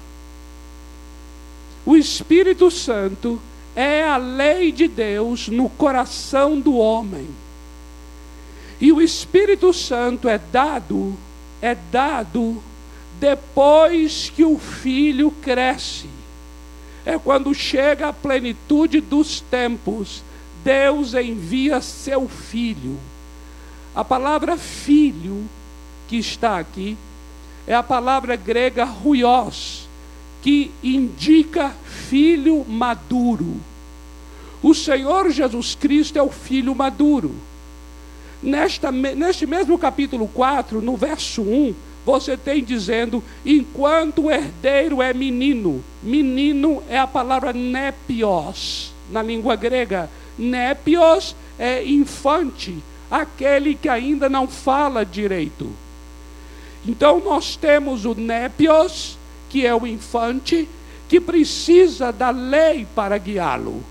O 1.84 1.95
Espírito 1.95 2.69
Santo 2.69 3.41
é 3.76 4.04
a 4.04 4.17
lei 4.17 4.71
de 4.71 4.88
Deus 4.88 5.47
no 5.47 5.69
coração 5.69 6.60
do 6.60 6.76
homem. 6.76 7.28
E 8.80 8.92
o 8.92 9.02
Espírito 9.02 9.74
Santo 9.74 10.30
é 10.30 10.38
dado, 10.38 11.18
é 11.62 11.76
dado 11.92 12.62
depois 13.20 14.32
que 14.36 14.44
o 14.44 14.60
filho 14.60 15.32
cresce. 15.42 16.08
É 17.06 17.18
quando 17.18 17.54
chega 17.54 18.10
a 18.10 18.13
plenitude 18.13 19.02
dos 19.02 19.42
tempos, 19.42 20.22
Deus 20.63 21.13
envia 21.13 21.82
seu 21.82 22.28
filho. 22.28 23.00
A 23.96 24.04
palavra 24.04 24.58
filho 24.58 25.46
que 26.08 26.18
está 26.18 26.60
aqui 26.60 26.98
é 27.66 27.74
a 27.74 27.82
palavra 27.82 28.36
grega 28.36 28.86
ruios, 28.86 29.88
que 30.42 30.72
indica 30.84 31.74
filho 32.10 32.63
maduro. 32.66 33.56
O 34.62 34.74
Senhor 34.74 35.32
Jesus 35.32 35.76
Cristo 35.76 36.18
é 36.18 36.22
o 36.22 36.30
filho 36.30 36.76
maduro. 36.76 37.34
Nesta, 38.41 38.91
neste 38.91 39.47
mesmo 39.47 39.78
capítulo 39.80 40.28
4, 40.28 40.82
no 40.82 40.95
verso 40.95 41.41
1, 41.41 41.73
você 42.06 42.38
tem 42.38 42.63
dizendo: 42.63 43.23
enquanto 43.45 44.23
o 44.23 44.32
herdeiro 44.32 45.02
é 45.02 45.13
menino, 45.13 45.84
menino 46.02 46.82
é 46.89 46.97
a 46.97 47.08
palavra 47.08 47.52
nepios, 47.52 48.93
na 49.12 49.21
língua 49.21 49.56
grega. 49.56 50.10
Nepios 50.38 51.36
é 51.58 51.84
infante, 51.84 52.76
aquele 53.10 53.76
que 53.76 53.89
ainda 53.89 54.30
não 54.30 54.47
fala 54.47 55.06
direito. 55.06 55.69
Então 56.88 57.19
nós 57.19 57.56
temos 57.56 58.06
o 58.06 58.13
nepios, 58.13 59.17
que 59.50 59.65
é 59.65 59.76
o 59.76 59.88
infante, 59.88 60.69
que 61.10 61.19
precisa 61.19 62.12
da 62.12 62.30
lei 62.30 62.88
para 62.95 63.17
guiá-lo. 63.17 63.84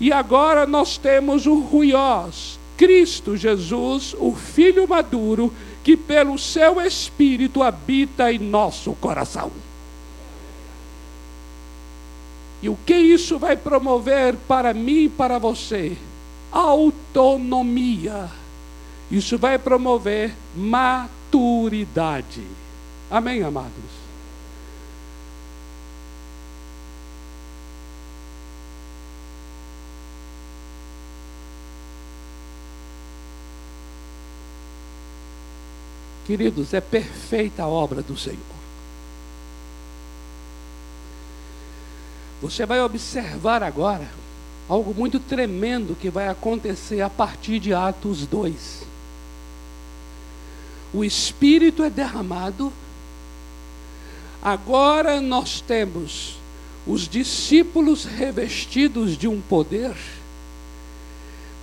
E 0.00 0.12
agora 0.12 0.66
nós 0.66 0.96
temos 0.96 1.46
o 1.46 1.60
ruios, 1.60 2.58
Cristo 2.82 3.36
Jesus, 3.36 4.12
o 4.18 4.34
Filho 4.34 4.88
maduro, 4.88 5.52
que 5.84 5.96
pelo 5.96 6.36
seu 6.36 6.80
Espírito 6.80 7.62
habita 7.62 8.32
em 8.32 8.40
nosso 8.40 8.92
coração. 8.94 9.52
E 12.60 12.68
o 12.68 12.76
que 12.84 12.96
isso 12.96 13.38
vai 13.38 13.56
promover 13.56 14.34
para 14.48 14.74
mim 14.74 15.04
e 15.04 15.08
para 15.08 15.38
você? 15.38 15.96
Autonomia. 16.50 18.28
Isso 19.12 19.38
vai 19.38 19.60
promover 19.60 20.34
maturidade. 20.56 22.42
Amém, 23.08 23.44
amados? 23.44 24.01
Queridos, 36.26 36.72
é 36.72 36.80
perfeita 36.80 37.64
a 37.64 37.68
obra 37.68 38.02
do 38.02 38.16
Senhor. 38.16 38.38
Você 42.40 42.64
vai 42.64 42.80
observar 42.80 43.62
agora 43.62 44.08
algo 44.68 44.94
muito 44.94 45.20
tremendo 45.20 45.96
que 46.00 46.10
vai 46.10 46.28
acontecer 46.28 47.00
a 47.00 47.10
partir 47.10 47.58
de 47.58 47.72
Atos 47.74 48.26
2. 48.26 48.82
O 50.94 51.04
Espírito 51.04 51.82
é 51.82 51.90
derramado, 51.90 52.72
agora 54.42 55.20
nós 55.20 55.60
temos 55.60 56.38
os 56.86 57.08
discípulos 57.08 58.04
revestidos 58.04 59.16
de 59.16 59.26
um 59.26 59.40
poder 59.40 59.94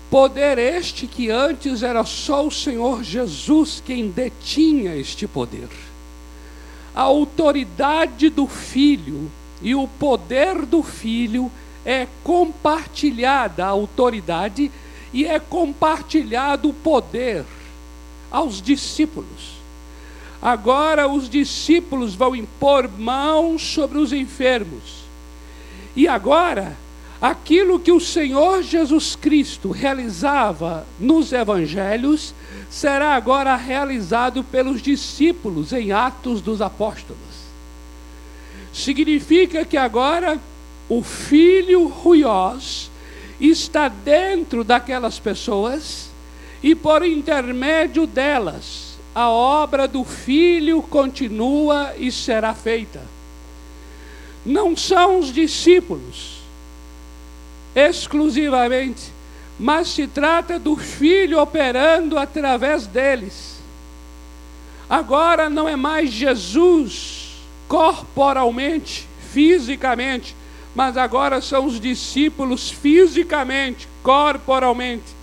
Poder 0.10 0.58
este 0.58 1.06
que 1.06 1.30
antes 1.30 1.84
era 1.84 2.04
só 2.04 2.46
o 2.46 2.52
Senhor 2.52 3.04
Jesus 3.04 3.82
quem 3.86 4.10
detinha 4.10 4.96
este 4.96 5.28
poder. 5.28 5.70
a 6.96 7.02
autoridade 7.02 8.30
do 8.30 8.48
filho 8.48 9.32
e 9.62 9.76
o 9.76 9.88
poder 9.88 10.66
do 10.66 10.82
filho 10.84 11.52
é 11.86 12.08
compartilhada 12.24 13.66
a 13.66 13.70
autoridade 13.70 14.72
e 15.14 15.26
é 15.26 15.40
compartilhado 15.40 16.70
o 16.70 16.74
poder 16.74 17.46
aos 18.32 18.62
discípulos. 18.62 19.60
Agora 20.42 21.08
os 21.08 21.30
discípulos 21.30 22.16
vão 22.16 22.36
impor 22.36 22.90
mãos 22.98 23.62
sobre 23.62 23.98
os 23.98 24.14
enfermos. 24.14 25.04
E 25.96 26.08
agora, 26.08 26.78
aquilo 27.22 27.80
que 27.80 27.92
o 27.92 28.00
Senhor 28.00 28.64
Jesus 28.64 29.16
Cristo 29.16 29.72
realizava 29.72 30.86
nos 31.00 31.34
evangelhos, 31.34 32.34
será 32.70 33.16
agora 33.16 33.56
realizado 33.56 34.44
pelos 34.44 34.82
discípulos 34.82 35.74
em 35.74 35.92
Atos 35.92 36.42
dos 36.42 36.62
Apóstolos. 36.62 37.18
Significa 38.72 39.66
que 39.66 39.76
agora 39.76 40.40
o 40.88 41.04
filho 41.04 41.88
ruiós 41.88 42.90
está 43.40 43.88
dentro 43.88 44.64
daquelas 44.64 45.20
pessoas 45.20 46.10
e 46.64 46.76
por 46.76 47.06
intermédio 47.06 48.06
delas 48.06 48.90
a 49.14 49.30
obra 49.30 49.88
do 49.88 50.04
Filho 50.04 50.82
continua 50.84 51.94
e 51.98 52.12
será 52.12 52.54
feita. 52.54 53.02
Não 54.46 54.78
são 54.78 55.20
os 55.20 55.34
discípulos 55.34 56.39
exclusivamente, 57.76 59.12
mas 59.60 59.90
se 59.90 60.08
trata 60.08 60.58
do 60.58 60.76
Filho 60.76 61.40
operando 61.40 62.18
através 62.18 62.88
deles. 62.88 63.60
Agora 64.90 65.50
não 65.50 65.70
é 65.70 65.76
mais 65.76 66.10
Jesus 66.10 67.36
corporalmente, 67.68 69.08
fisicamente, 69.32 70.36
mas 70.74 70.98
agora 70.98 71.42
são 71.42 71.66
os 71.66 71.80
discípulos 71.80 72.72
fisicamente, 72.72 73.88
corporalmente. 74.02 75.16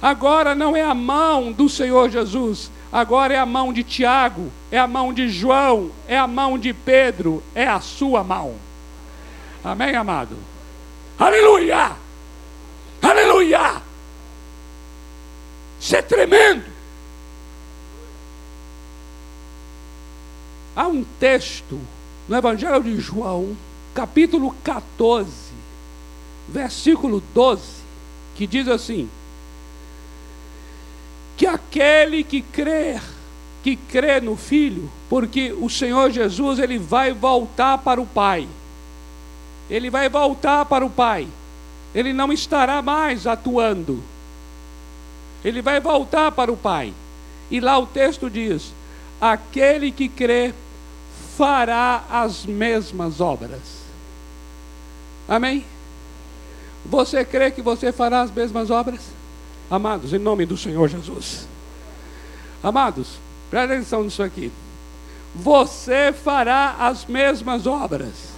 Agora 0.00 0.54
não 0.54 0.76
é 0.76 0.82
a 0.82 0.94
mão 0.94 1.50
do 1.50 1.68
Senhor 1.68 2.08
Jesus, 2.08 2.70
agora 2.92 3.34
é 3.34 3.38
a 3.38 3.46
mão 3.46 3.72
de 3.72 3.82
Tiago, 3.82 4.52
é 4.70 4.78
a 4.78 4.86
mão 4.86 5.12
de 5.12 5.28
João, 5.28 5.90
é 6.06 6.16
a 6.16 6.28
mão 6.28 6.56
de 6.56 6.72
Pedro, 6.72 7.42
é 7.54 7.66
a 7.66 7.80
sua 7.80 8.22
mão. 8.22 8.54
Amém, 9.64 9.96
amado? 9.96 10.36
Aleluia! 11.18 11.96
Aleluia! 13.02 13.82
Isso 15.80 15.96
é 15.96 16.02
tremendo. 16.02 16.64
Há 20.76 20.86
um 20.86 21.04
texto 21.18 21.80
no 22.28 22.36
Evangelho 22.36 22.82
de 22.82 23.00
João, 23.00 23.56
capítulo 23.94 24.54
14, 24.62 25.30
versículo 26.48 27.20
12, 27.34 27.62
que 28.36 28.46
diz 28.46 28.68
assim: 28.68 29.10
que 31.36 31.46
aquele 31.46 32.22
que 32.22 32.42
crer, 32.42 33.02
que 33.62 33.74
crê 33.74 34.20
no 34.20 34.36
Filho, 34.36 34.88
porque 35.08 35.52
o 35.52 35.68
Senhor 35.68 36.10
Jesus 36.10 36.60
ele 36.60 36.78
vai 36.78 37.12
voltar 37.12 37.78
para 37.78 38.00
o 38.00 38.06
Pai. 38.06 38.46
Ele 39.70 39.90
vai 39.90 40.08
voltar 40.08 40.64
para 40.64 40.84
o 40.84 40.90
Pai. 40.90 41.28
Ele 41.94 42.12
não 42.12 42.32
estará 42.32 42.80
mais 42.82 43.26
atuando. 43.26 44.02
Ele 45.44 45.62
vai 45.62 45.80
voltar 45.80 46.32
para 46.32 46.52
o 46.52 46.56
Pai. 46.56 46.92
E 47.50 47.60
lá 47.60 47.78
o 47.78 47.86
texto 47.86 48.28
diz: 48.28 48.72
aquele 49.20 49.90
que 49.90 50.08
crê 50.08 50.54
fará 51.36 52.04
as 52.10 52.44
mesmas 52.44 53.20
obras. 53.20 53.60
Amém? 55.28 55.64
Você 56.84 57.24
crê 57.24 57.50
que 57.50 57.62
você 57.62 57.92
fará 57.92 58.22
as 58.22 58.30
mesmas 58.30 58.70
obras? 58.70 59.00
Amados, 59.70 60.12
em 60.12 60.18
nome 60.18 60.46
do 60.46 60.56
Senhor 60.56 60.88
Jesus. 60.88 61.46
Amados, 62.62 63.18
presta 63.50 63.74
atenção 63.74 64.02
nisso 64.02 64.22
aqui. 64.22 64.50
Você 65.34 66.12
fará 66.12 66.76
as 66.80 67.04
mesmas 67.04 67.66
obras. 67.66 68.37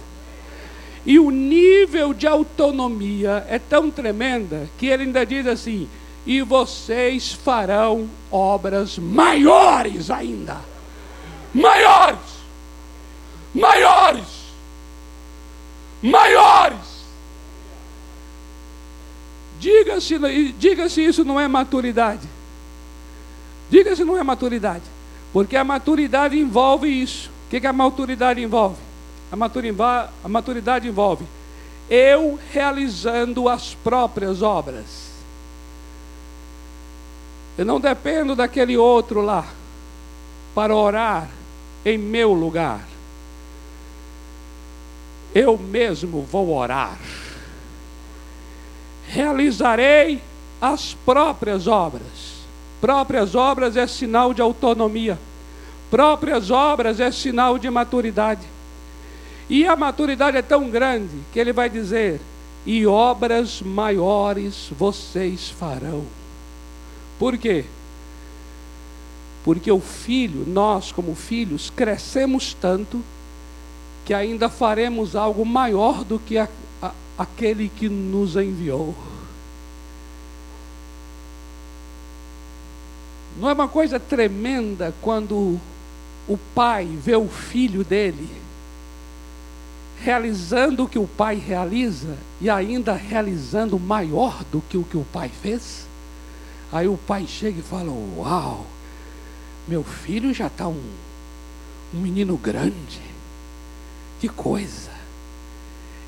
E 1.05 1.19
o 1.19 1.31
nível 1.31 2.13
de 2.13 2.27
autonomia 2.27 3.45
é 3.49 3.57
tão 3.57 3.89
tremenda 3.89 4.69
que 4.77 4.85
ele 4.85 5.03
ainda 5.03 5.25
diz 5.25 5.47
assim: 5.47 5.89
e 6.25 6.41
vocês 6.41 7.33
farão 7.33 8.07
obras 8.31 8.97
maiores 8.97 10.11
ainda. 10.11 10.57
Maiores! 11.53 12.41
Maiores! 13.53 14.41
Maiores! 16.01 16.91
Diga 19.59 19.99
se, 19.99 20.17
diga 20.57 20.89
se 20.89 21.03
isso 21.03 21.23
não 21.23 21.39
é 21.39 21.47
maturidade. 21.47 22.27
Diga 23.69 23.95
se 23.95 24.03
não 24.03 24.17
é 24.17 24.23
maturidade. 24.23 24.83
Porque 25.33 25.55
a 25.55 25.63
maturidade 25.63 26.37
envolve 26.37 26.87
isso. 26.87 27.29
O 27.47 27.49
que, 27.49 27.59
que 27.59 27.67
a 27.67 27.73
maturidade 27.73 28.41
envolve? 28.41 28.90
A 29.31 30.27
maturidade, 30.27 30.87
envolve 30.87 31.25
eu 31.89 32.39
realizando 32.51 33.49
as 33.49 33.73
próprias 33.73 34.41
obras. 34.41 35.11
Eu 37.57 37.65
não 37.65 37.79
dependo 37.79 38.35
daquele 38.35 38.77
outro 38.77 39.21
lá 39.21 39.45
para 40.55 40.75
orar 40.75 41.27
em 41.85 41.97
meu 41.97 42.31
lugar. 42.31 42.81
Eu 45.33 45.57
mesmo 45.57 46.21
vou 46.21 46.55
orar 46.55 46.97
realizarei 49.11 50.21
as 50.61 50.93
próprias 50.93 51.67
obras. 51.67 52.41
Próprias 52.79 53.35
obras 53.35 53.75
é 53.75 53.85
sinal 53.85 54.33
de 54.33 54.41
autonomia. 54.41 55.19
Próprias 55.89 56.49
obras 56.49 56.99
é 56.99 57.11
sinal 57.11 57.59
de 57.59 57.69
maturidade. 57.69 58.41
E 59.51 59.67
a 59.67 59.75
maturidade 59.75 60.37
é 60.37 60.41
tão 60.41 60.69
grande 60.69 61.13
que 61.33 61.37
ele 61.37 61.51
vai 61.51 61.69
dizer: 61.69 62.21
e 62.65 62.87
obras 62.87 63.61
maiores 63.61 64.71
vocês 64.79 65.49
farão. 65.49 66.05
Por 67.19 67.37
quê? 67.37 67.65
Porque 69.43 69.69
o 69.69 69.81
filho, 69.81 70.45
nós 70.47 70.93
como 70.93 71.13
filhos, 71.15 71.69
crescemos 71.69 72.53
tanto 72.53 73.03
que 74.05 74.13
ainda 74.13 74.47
faremos 74.47 75.17
algo 75.17 75.45
maior 75.45 76.05
do 76.05 76.17
que 76.17 76.37
a, 76.37 76.47
aquele 77.17 77.67
que 77.67 77.89
nos 77.89 78.37
enviou. 78.37 78.95
Não 83.37 83.49
é 83.49 83.53
uma 83.53 83.67
coisa 83.67 83.99
tremenda 83.99 84.93
quando 85.01 85.59
o 86.25 86.39
pai 86.55 86.85
vê 86.85 87.17
o 87.17 87.27
filho 87.27 87.83
dele 87.83 88.40
realizando 90.03 90.83
o 90.83 90.87
que 90.87 90.99
o 90.99 91.07
pai 91.07 91.35
realiza 91.35 92.17
e 92.39 92.49
ainda 92.49 92.93
realizando 92.93 93.79
maior 93.79 94.43
do 94.51 94.61
que 94.61 94.77
o 94.77 94.83
que 94.83 94.97
o 94.97 95.05
pai 95.11 95.29
fez? 95.29 95.85
Aí 96.71 96.87
o 96.87 96.97
pai 96.97 97.25
chega 97.27 97.59
e 97.59 97.63
fala: 97.63 97.91
Uau, 97.91 98.65
meu 99.67 99.83
filho 99.83 100.33
já 100.33 100.47
está 100.47 100.67
um, 100.67 100.83
um 101.93 101.99
menino 101.99 102.37
grande, 102.37 103.01
que 104.19 104.29
coisa 104.29 105.01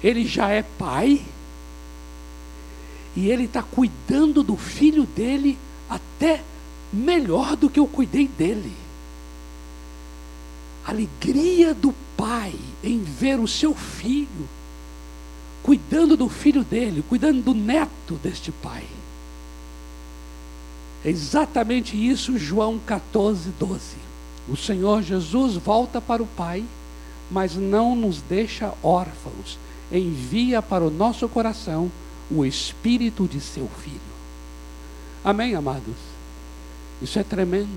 ele 0.03 0.27
já 0.27 0.49
é 0.49 0.61
pai 0.61 1.21
e 3.15 3.29
ele 3.29 3.45
está 3.45 3.63
cuidando 3.63 4.43
do 4.43 4.57
filho 4.57 5.05
dele 5.05 5.57
até 5.89 6.43
melhor 6.91 7.55
do 7.55 7.69
que 7.69 7.79
eu 7.79 7.87
cuidei 7.87 8.27
dele. 8.27 8.73
Alegria 10.85 11.73
do 11.73 11.93
pai 12.17 12.53
em 12.83 12.99
ver 12.99 13.39
o 13.39 13.47
seu 13.47 13.73
filho 13.73 14.47
cuidando 15.63 16.17
do 16.17 16.27
filho 16.27 16.63
dele, 16.63 17.03
cuidando 17.07 17.41
do 17.41 17.53
neto 17.53 18.15
deste 18.21 18.51
pai. 18.51 18.85
É 21.05 21.09
exatamente 21.09 21.95
isso, 21.95 22.37
João 22.37 22.77
14, 22.79 23.49
12. 23.57 23.81
O 24.49 24.57
Senhor 24.57 25.01
Jesus 25.01 25.55
volta 25.55 26.01
para 26.01 26.21
o 26.21 26.27
Pai, 26.27 26.65
mas 27.31 27.55
não 27.55 27.95
nos 27.95 28.21
deixa 28.21 28.73
órfãos 28.83 29.57
envia 29.91 30.61
para 30.61 30.83
o 30.83 30.89
nosso 30.89 31.27
coração 31.29 31.91
o 32.31 32.45
Espírito 32.45 33.27
de 33.27 33.39
seu 33.39 33.67
Filho. 33.83 33.99
Amém, 35.23 35.55
amados? 35.55 35.95
Isso 37.01 37.19
é 37.19 37.23
tremendo. 37.23 37.67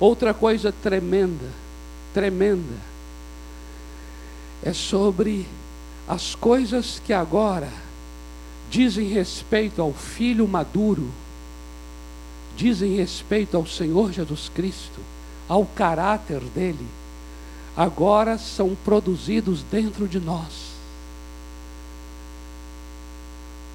Outra 0.00 0.32
coisa 0.32 0.70
tremenda, 0.70 1.46
tremenda, 2.14 2.74
é 4.62 4.72
sobre 4.72 5.46
as 6.06 6.34
coisas 6.34 7.00
que 7.04 7.12
agora 7.12 7.70
dizem 8.70 9.08
respeito 9.08 9.82
ao 9.82 9.92
Filho 9.92 10.46
maduro, 10.46 11.10
dizem 12.56 12.96
respeito 12.96 13.56
ao 13.56 13.66
Senhor 13.66 14.12
Jesus 14.12 14.50
Cristo, 14.54 15.00
ao 15.48 15.64
caráter 15.64 16.40
dele, 16.54 16.86
agora 17.76 18.38
são 18.38 18.76
produzidos 18.84 19.62
dentro 19.70 20.06
de 20.06 20.20
nós. 20.20 20.68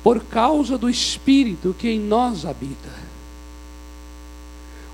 Por 0.03 0.23
causa 0.25 0.77
do 0.77 0.89
Espírito 0.89 1.75
que 1.77 1.89
em 1.89 1.99
nós 1.99 2.45
habita. 2.45 3.12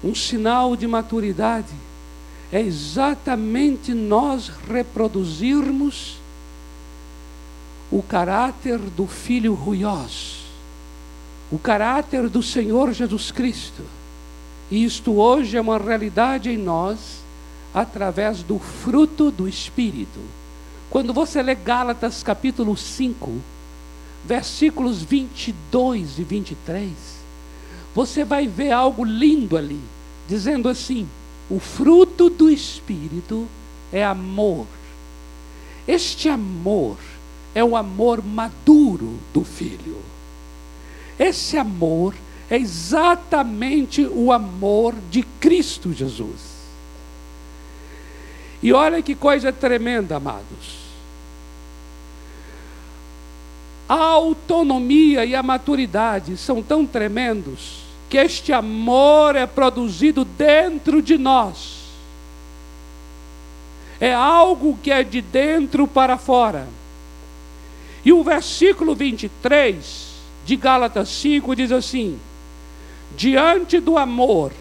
Um 0.04 0.16
sinal 0.16 0.76
de 0.76 0.88
maturidade 0.88 1.74
é 2.52 2.62
exatamente 2.62 3.94
nós 3.94 4.52
reproduzirmos 4.68 6.18
o 7.92 8.02
caráter 8.02 8.78
do 8.78 9.08
Filho 9.08 9.54
ruiós, 9.54 10.46
o 11.52 11.58
caráter 11.58 12.30
do 12.30 12.42
Senhor 12.42 12.94
Jesus 12.94 13.32
Cristo. 13.32 13.84
E 14.72 14.84
isto 14.84 15.14
hoje 15.14 15.58
é 15.58 15.62
uma 15.62 15.78
realidade 15.78 16.50
em 16.50 16.58
nós 16.58 17.20
através 17.74 18.42
do 18.44 18.60
fruto 18.60 19.32
do 19.32 19.48
Espírito. 19.48 20.20
Quando 20.90 21.14
você 21.14 21.42
lê 21.42 21.56
Gálatas 21.56 22.24
capítulo 22.24 22.78
5, 22.78 23.32
versículos 24.26 25.02
22 25.02 26.20
e 26.20 26.24
23, 26.24 27.19
você 27.94 28.24
vai 28.24 28.48
ver 28.48 28.72
algo 28.72 29.04
lindo 29.04 29.58
ali, 29.58 29.80
dizendo 30.28 30.70
assim: 30.70 31.08
o 31.50 31.60
fruto 31.60 32.30
do 32.30 32.50
Espírito 32.50 33.48
é 33.92 34.04
amor. 34.04 34.68
Este 35.88 36.30
amor 36.30 36.98
é 37.56 37.64
o 37.64 37.76
amor 37.76 38.24
maduro 38.24 39.18
do 39.34 39.44
filho. 39.44 39.98
Esse 41.18 41.58
amor 41.58 42.14
é 42.50 42.58
exatamente 42.58 44.06
o 44.06 44.32
amor 44.32 44.96
de 45.10 45.24
Cristo 45.40 45.92
Jesus. 45.92 46.50
E 48.62 48.72
olha 48.74 49.02
que 49.02 49.16
coisa 49.16 49.52
tremenda, 49.52 50.18
amados. 50.18 50.79
A 53.90 53.96
autonomia 53.96 55.26
e 55.26 55.34
a 55.34 55.42
maturidade 55.42 56.38
são 56.38 56.62
tão 56.62 56.86
tremendos 56.86 57.80
que 58.08 58.18
este 58.18 58.54
amor 58.54 59.36
é 59.36 59.48
produzido 59.48 60.24
dentro 60.24 61.02
de 61.02 61.18
nós. 61.18 61.80
É 64.00 64.14
algo 64.14 64.78
que 64.84 64.92
é 64.92 65.04
de 65.04 65.22
dentro 65.22 65.88
para 65.88 66.18
fora. 66.18 66.68
E 68.06 68.14
o 68.14 68.24
versículo 68.24 68.94
23 68.94 70.10
de 70.46 70.56
Gálatas 70.56 71.10
5 71.10 71.56
diz 71.56 71.72
assim: 71.72 72.20
Diante 73.18 73.80
do 73.80 73.98
amor, 73.98 74.52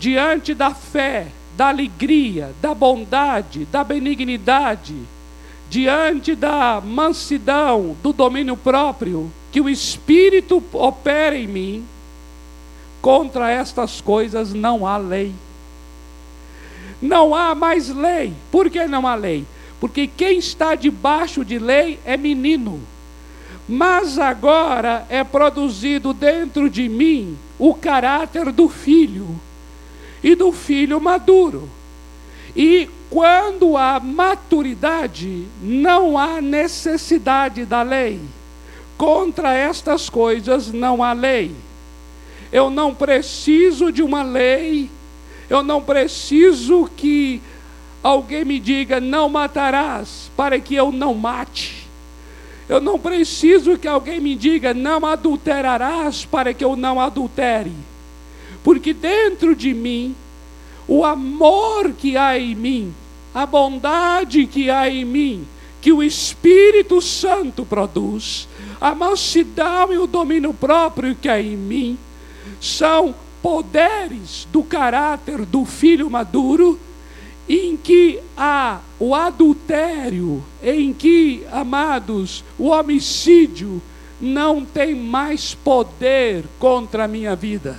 diante 0.00 0.54
da 0.54 0.74
fé, 0.74 1.28
da 1.56 1.68
alegria, 1.68 2.52
da 2.60 2.74
bondade, 2.74 3.64
da 3.66 3.84
benignidade, 3.84 4.96
diante 5.72 6.34
da 6.34 6.82
mansidão, 6.84 7.96
do 8.02 8.12
domínio 8.12 8.54
próprio, 8.58 9.32
que 9.50 9.58
o 9.58 9.70
Espírito 9.70 10.62
opera 10.70 11.34
em 11.34 11.46
mim, 11.46 11.84
contra 13.00 13.50
estas 13.50 13.98
coisas 13.98 14.52
não 14.52 14.86
há 14.86 14.98
lei. 14.98 15.32
Não 17.00 17.34
há 17.34 17.54
mais 17.54 17.88
lei. 17.88 18.34
Por 18.50 18.68
que 18.68 18.86
não 18.86 19.06
há 19.06 19.14
lei? 19.14 19.46
Porque 19.80 20.06
quem 20.06 20.36
está 20.36 20.74
debaixo 20.74 21.42
de 21.42 21.58
lei 21.58 21.98
é 22.04 22.18
menino. 22.18 22.78
Mas 23.66 24.18
agora 24.18 25.06
é 25.08 25.24
produzido 25.24 26.12
dentro 26.12 26.68
de 26.68 26.86
mim 26.86 27.34
o 27.58 27.72
caráter 27.72 28.52
do 28.52 28.68
filho 28.68 29.40
e 30.22 30.34
do 30.34 30.52
filho 30.52 31.00
maduro. 31.00 31.66
E 32.54 32.90
quando 33.12 33.76
há 33.76 34.00
maturidade, 34.00 35.46
não 35.60 36.16
há 36.16 36.40
necessidade 36.40 37.66
da 37.66 37.82
lei. 37.82 38.18
Contra 38.96 39.52
estas 39.52 40.08
coisas 40.08 40.72
não 40.72 41.02
há 41.02 41.12
lei. 41.12 41.54
Eu 42.50 42.70
não 42.70 42.94
preciso 42.94 43.92
de 43.92 44.02
uma 44.02 44.22
lei, 44.22 44.88
eu 45.50 45.62
não 45.62 45.82
preciso 45.82 46.90
que 46.96 47.42
alguém 48.02 48.46
me 48.46 48.58
diga 48.58 48.98
não 48.98 49.28
matarás, 49.28 50.30
para 50.34 50.58
que 50.58 50.74
eu 50.74 50.90
não 50.90 51.12
mate. 51.12 51.86
Eu 52.66 52.80
não 52.80 52.98
preciso 52.98 53.76
que 53.76 53.86
alguém 53.86 54.20
me 54.20 54.34
diga 54.34 54.72
não 54.72 55.04
adulterarás, 55.04 56.24
para 56.24 56.54
que 56.54 56.64
eu 56.64 56.76
não 56.76 56.98
adultere. 56.98 57.72
Porque 58.64 58.94
dentro 58.94 59.54
de 59.54 59.74
mim, 59.74 60.16
o 60.88 61.04
amor 61.04 61.92
que 61.92 62.16
há 62.16 62.38
em 62.38 62.54
mim, 62.54 62.94
a 63.34 63.46
bondade 63.46 64.46
que 64.46 64.70
há 64.70 64.88
em 64.88 65.04
mim, 65.04 65.46
que 65.80 65.92
o 65.92 66.02
Espírito 66.02 67.00
Santo 67.00 67.64
produz, 67.64 68.48
a 68.80 68.94
mansidão 68.94 69.92
e 69.92 69.98
o 69.98 70.06
domínio 70.06 70.52
próprio 70.52 71.14
que 71.14 71.28
há 71.28 71.40
em 71.40 71.56
mim, 71.56 71.98
são 72.60 73.14
poderes 73.42 74.46
do 74.52 74.62
caráter 74.62 75.44
do 75.44 75.64
filho 75.64 76.08
maduro, 76.08 76.78
em 77.48 77.76
que 77.76 78.20
há 78.36 78.80
o 79.00 79.14
adultério, 79.14 80.42
em 80.62 80.92
que, 80.92 81.44
amados, 81.50 82.44
o 82.56 82.68
homicídio 82.68 83.82
não 84.20 84.64
tem 84.64 84.94
mais 84.94 85.52
poder 85.52 86.44
contra 86.60 87.04
a 87.04 87.08
minha 87.08 87.34
vida, 87.34 87.76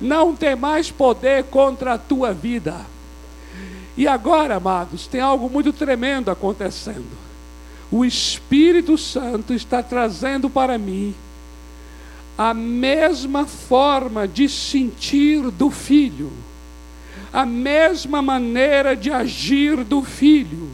não 0.00 0.36
tem 0.36 0.54
mais 0.54 0.90
poder 0.90 1.44
contra 1.44 1.94
a 1.94 1.98
tua 1.98 2.32
vida. 2.32 2.86
E 3.96 4.06
agora, 4.06 4.56
amados, 4.56 5.06
tem 5.06 5.20
algo 5.20 5.48
muito 5.48 5.72
tremendo 5.72 6.30
acontecendo. 6.30 7.26
O 7.90 8.04
Espírito 8.04 8.98
Santo 8.98 9.54
está 9.54 9.82
trazendo 9.82 10.50
para 10.50 10.76
mim 10.76 11.14
a 12.36 12.52
mesma 12.52 13.46
forma 13.46 14.28
de 14.28 14.48
sentir 14.48 15.50
do 15.50 15.70
filho, 15.70 16.30
a 17.32 17.46
mesma 17.46 18.20
maneira 18.20 18.94
de 18.94 19.10
agir 19.10 19.82
do 19.84 20.02
filho. 20.02 20.68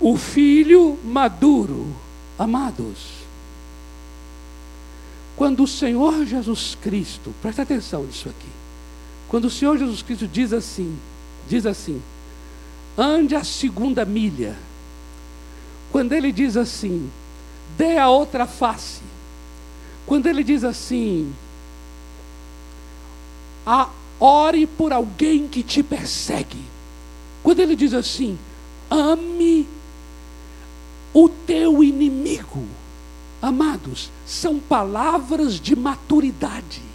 O 0.00 0.16
filho 0.16 0.96
maduro, 1.02 1.92
amados. 2.38 3.18
Quando 5.34 5.64
o 5.64 5.68
Senhor 5.68 6.24
Jesus 6.24 6.76
Cristo, 6.80 7.34
presta 7.42 7.62
atenção 7.62 8.04
nisso 8.04 8.28
aqui. 8.28 8.57
Quando 9.28 9.46
o 9.46 9.50
Senhor 9.50 9.78
Jesus 9.78 10.02
Cristo 10.02 10.26
diz 10.26 10.52
assim, 10.52 10.98
diz 11.48 11.66
assim: 11.66 12.02
ande 12.96 13.36
a 13.36 13.44
segunda 13.44 14.04
milha. 14.04 14.56
Quando 15.92 16.12
ele 16.12 16.32
diz 16.32 16.56
assim, 16.56 17.10
dê 17.76 17.96
a 17.96 18.08
outra 18.08 18.46
face. 18.46 19.02
Quando 20.06 20.26
ele 20.26 20.42
diz 20.42 20.64
assim, 20.64 21.32
a, 23.64 23.88
ore 24.18 24.66
por 24.66 24.92
alguém 24.92 25.46
que 25.46 25.62
te 25.62 25.82
persegue. 25.82 26.62
Quando 27.42 27.60
ele 27.60 27.76
diz 27.76 27.94
assim, 27.94 28.38
ame 28.90 29.66
o 31.14 31.28
teu 31.28 31.84
inimigo. 31.84 32.66
Amados, 33.40 34.10
são 34.26 34.58
palavras 34.58 35.60
de 35.60 35.76
maturidade. 35.76 36.87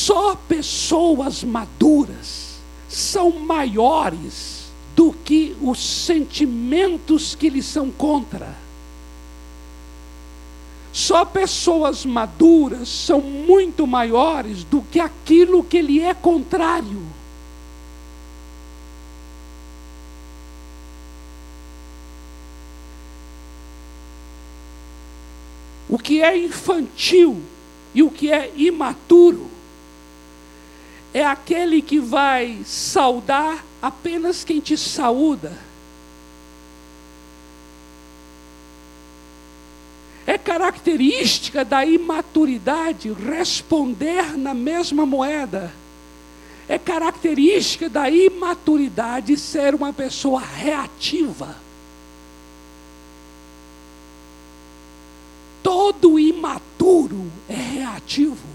Só 0.00 0.34
pessoas 0.34 1.44
maduras 1.44 2.58
são 2.88 3.32
maiores 3.32 4.70
do 4.96 5.12
que 5.12 5.54
os 5.60 5.78
sentimentos 5.78 7.34
que 7.34 7.50
lhe 7.50 7.62
são 7.62 7.90
contra. 7.90 8.56
Só 10.90 11.22
pessoas 11.26 12.06
maduras 12.06 12.88
são 12.88 13.20
muito 13.20 13.86
maiores 13.86 14.64
do 14.64 14.80
que 14.80 14.98
aquilo 14.98 15.62
que 15.62 15.82
lhe 15.82 16.00
é 16.00 16.14
contrário. 16.14 17.02
O 25.90 25.98
que 25.98 26.22
é 26.22 26.38
infantil 26.38 27.42
e 27.94 28.02
o 28.02 28.10
que 28.10 28.32
é 28.32 28.50
imaturo 28.56 29.49
é 31.12 31.24
aquele 31.24 31.82
que 31.82 31.98
vai 31.98 32.60
saudar 32.64 33.64
apenas 33.82 34.44
quem 34.44 34.60
te 34.60 34.76
saúda. 34.76 35.52
É 40.26 40.38
característica 40.38 41.64
da 41.64 41.84
imaturidade 41.84 43.12
responder 43.12 44.36
na 44.38 44.54
mesma 44.54 45.04
moeda. 45.04 45.72
É 46.68 46.78
característica 46.78 47.88
da 47.88 48.08
imaturidade 48.08 49.36
ser 49.36 49.74
uma 49.74 49.92
pessoa 49.92 50.40
reativa. 50.40 51.56
imaturo 56.20 57.30
é 57.48 57.54
reativo. 57.54 58.49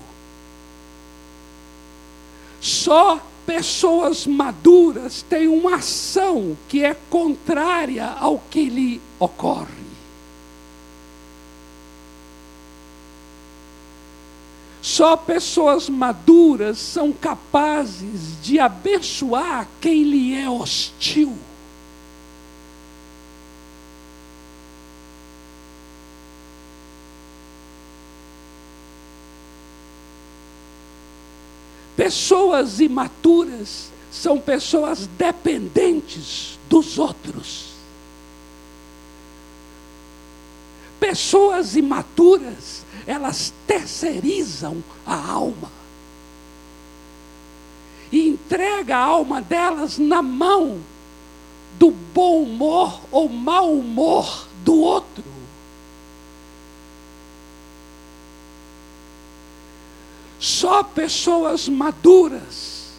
Só 2.66 3.22
pessoas 3.46 4.26
maduras 4.26 5.22
têm 5.22 5.48
uma 5.48 5.76
ação 5.76 6.58
que 6.68 6.84
é 6.84 6.96
contrária 7.12 8.08
ao 8.20 8.40
que 8.40 8.68
lhe 8.68 9.00
ocorre. 9.20 9.86
Só 14.82 15.16
pessoas 15.16 15.88
maduras 15.88 16.80
são 16.80 17.14
capazes 17.14 18.42
de 18.42 18.60
abençoar 18.60 19.68
quem 19.80 20.02
lhe 20.02 20.34
é 20.34 20.50
hostil. 20.50 21.38
Pessoas 31.96 32.80
imaturas 32.80 33.92
são 34.12 34.40
pessoas 34.40 35.08
dependentes 35.18 36.60
dos 36.70 36.98
outros. 36.98 37.76
Pessoas 41.00 41.76
imaturas, 41.76 42.86
elas 43.06 43.54
terceirizam 43.68 44.84
a 45.06 45.16
alma. 45.32 45.72
E 48.12 48.30
entrega 48.30 48.98
a 48.98 49.04
alma 49.04 49.42
delas 49.42 49.98
na 49.98 50.22
mão 50.22 50.80
do 51.78 51.92
bom 51.92 52.44
humor 52.44 53.02
ou 53.12 53.28
mau 53.28 53.74
humor 53.74 54.48
do 54.64 54.76
outro. 54.76 55.35
Só 60.46 60.84
pessoas 60.84 61.68
maduras 61.68 62.92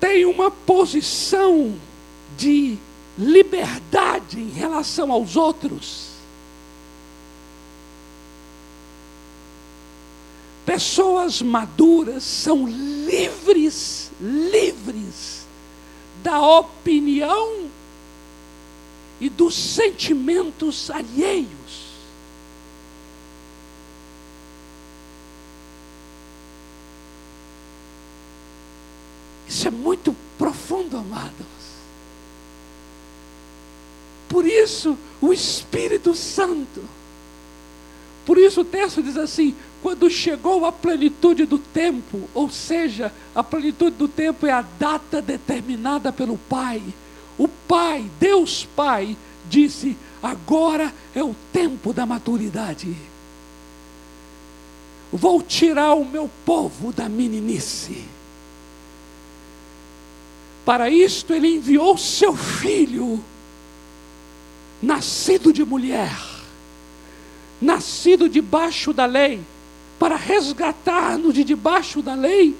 têm 0.00 0.24
uma 0.24 0.50
posição 0.50 1.78
de 2.34 2.78
liberdade 3.18 4.40
em 4.40 4.48
relação 4.48 5.12
aos 5.12 5.36
outros. 5.36 6.12
Pessoas 10.64 11.42
maduras 11.42 12.24
são 12.24 12.66
livres, 12.66 14.10
livres 14.18 15.46
da 16.22 16.40
opinião 16.40 17.68
e 19.20 19.28
dos 19.28 19.54
sentimentos 19.54 20.90
alheios. 20.90 21.85
Isso 29.56 29.68
é 29.68 29.70
muito 29.70 30.14
profundo, 30.36 30.98
amados. 30.98 31.46
Por 34.28 34.44
isso, 34.44 34.98
o 35.18 35.32
Espírito 35.32 36.14
Santo. 36.14 36.84
Por 38.26 38.36
isso 38.36 38.60
o 38.60 38.64
texto 38.66 39.02
diz 39.02 39.16
assim: 39.16 39.56
quando 39.82 40.10
chegou 40.10 40.66
a 40.66 40.72
plenitude 40.72 41.46
do 41.46 41.58
tempo, 41.58 42.28
ou 42.34 42.50
seja, 42.50 43.10
a 43.34 43.42
plenitude 43.42 43.96
do 43.96 44.06
tempo 44.06 44.46
é 44.46 44.52
a 44.52 44.60
data 44.60 45.22
determinada 45.22 46.12
pelo 46.12 46.36
Pai. 46.36 46.82
O 47.38 47.48
Pai, 47.48 48.10
Deus 48.20 48.68
Pai, 48.76 49.16
disse: 49.48 49.96
agora 50.22 50.92
é 51.14 51.24
o 51.24 51.34
tempo 51.50 51.94
da 51.94 52.04
maturidade. 52.04 52.94
Vou 55.10 55.40
tirar 55.40 55.94
o 55.94 56.04
meu 56.04 56.28
povo 56.44 56.92
da 56.92 57.08
meninice 57.08 58.15
para 60.66 60.90
isto 60.90 61.32
ele 61.32 61.54
enviou 61.54 61.96
seu 61.96 62.34
filho, 62.34 63.22
nascido 64.82 65.52
de 65.52 65.64
mulher, 65.64 66.12
nascido 67.62 68.28
debaixo 68.28 68.92
da 68.92 69.06
lei, 69.06 69.40
para 69.96 70.16
resgatar-nos 70.16 71.32
de 71.32 71.44
debaixo 71.44 72.02
da 72.02 72.14
lei, 72.14 72.52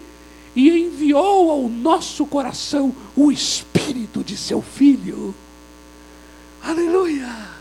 e 0.55 0.71
enviou 0.71 1.51
ao 1.51 1.69
nosso 1.69 2.25
coração 2.27 2.95
o 3.17 3.33
espírito 3.33 4.23
de 4.23 4.37
seu 4.37 4.63
filho. 4.63 5.35
Aleluia! 6.63 7.56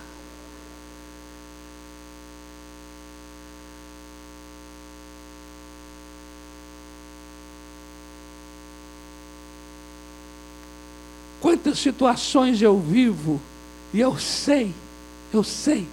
Quantas 11.46 11.78
situações 11.78 12.60
eu 12.60 12.80
vivo 12.80 13.40
e 13.94 14.00
eu 14.00 14.18
sei, 14.18 14.74
eu 15.32 15.44
sei 15.44 15.88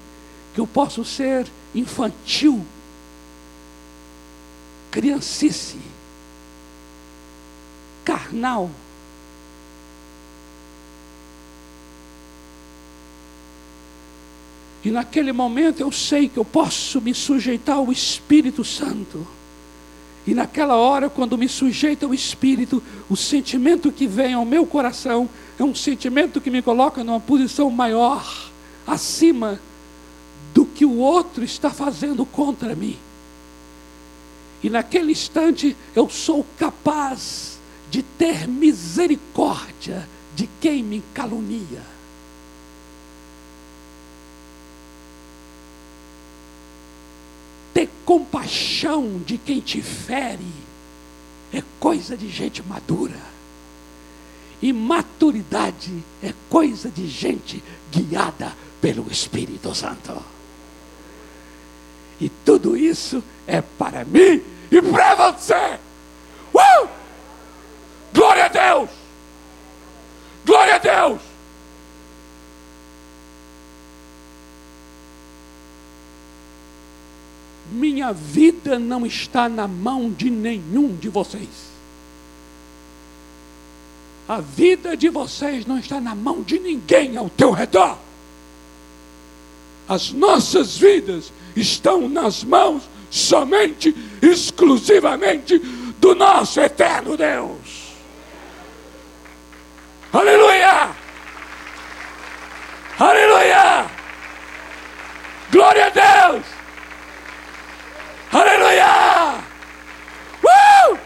que 0.55 0.59
eu 0.59 0.67
posso 0.67 1.05
ser 1.05 1.47
infantil, 1.75 2.65
criancice, 4.91 5.77
carnal. 8.03 8.71
E 14.83 14.91
naquele 14.91 15.33
momento 15.33 15.81
eu 15.81 15.93
sei 15.93 16.31
que 16.31 16.39
eu 16.39 16.47
posso 16.47 16.99
me 16.99 17.13
sujeitar 17.13 17.77
ao 17.77 17.93
Espírito 17.93 18.65
Santo. 18.65 19.27
E 20.27 20.35
naquela 20.35 20.77
hora, 20.77 21.11
quando 21.11 21.37
me 21.37 21.49
sujeito 21.49 22.07
ao 22.07 22.15
Espírito, 22.15 22.83
o 23.11 23.17
sentimento 23.17 23.91
que 23.91 24.07
vem 24.07 24.35
ao 24.35 24.45
meu 24.45 24.65
coração 24.65 25.29
é 25.59 25.65
um 25.65 25.75
sentimento 25.75 26.41
que 26.41 26.51
me 26.51 26.63
coloca 26.63 27.03
numa 27.03 27.21
posição 27.21 27.69
maior, 27.71 28.51
acima 28.87 29.61
do 30.55 30.65
que 30.65 30.85
o 30.85 30.99
outro 30.99 31.43
está 31.43 31.71
fazendo 31.71 32.25
contra 32.25 32.75
mim. 32.75 32.97
E 34.63 34.71
naquele 34.71 35.13
instante 35.13 35.77
eu 35.95 36.09
sou 36.09 36.47
capaz 36.57 37.59
de 37.91 38.03
ter 38.03 38.47
misericórdia 38.47 40.09
de 40.37 40.49
quem 40.61 40.83
me 40.83 41.03
calunia. 41.13 41.83
Ter 47.75 47.89
compaixão 48.13 49.23
de 49.25 49.39
quem 49.39 49.59
te 49.61 49.81
fere 49.81 50.53
é 51.51 51.63
coisa 51.81 52.15
de 52.15 52.29
gente 52.29 52.63
madura. 52.63 53.17
E 54.61 54.71
maturidade 54.71 56.05
é 56.23 56.35
coisa 56.51 56.91
de 56.91 57.09
gente 57.09 57.65
guiada 57.91 58.53
pelo 58.83 59.11
Espírito 59.11 59.75
Santo. 59.75 60.23
E 62.21 62.29
tudo 62.45 62.77
isso 62.77 63.25
é 63.47 63.63
para 63.63 64.05
mim 64.05 64.43
e 64.71 64.83
para 64.83 65.33
você. 65.33 65.79
Uh! 66.53 66.89
Glória 68.13 68.45
a 68.45 68.49
Deus! 68.49 68.91
Glória 70.45 70.75
a 70.75 70.79
Deus! 70.79 71.32
Minha 77.73 78.13
vida 78.13 78.79
não 78.79 79.05
está 79.07 79.49
na 79.49 79.67
mão 79.67 80.11
de 80.11 80.31
nenhum 80.31 80.95
de 80.95 81.09
vocês. 81.09 81.73
A 84.29 84.41
vida 84.41 84.97
de 84.97 85.09
vocês 85.09 85.67
não 85.67 85.79
está 85.79 86.01
na 86.01 86.15
mão 86.15 86.43
de 86.43 86.59
ninguém 86.59 87.17
ao 87.17 87.29
teu 87.29 87.51
redor. 87.51 87.99
As 89.89 90.13
nossas 90.13 90.77
vidas 90.79 91.33
estão 91.57 92.09
nas 92.09 92.45
mãos 92.45 92.89
somente, 93.11 93.95
exclusivamente 94.23 95.59
do 95.99 96.15
nosso 96.15 96.61
eterno 96.61 97.17
Deus. 97.17 97.93
Aleluia! 100.13 100.91
Aleluia! 102.99 103.91
Glória 105.51 105.87
a 105.87 105.91
Deus! 105.91 106.62
Aleluia! 108.33 109.45
Uh! 110.43 110.99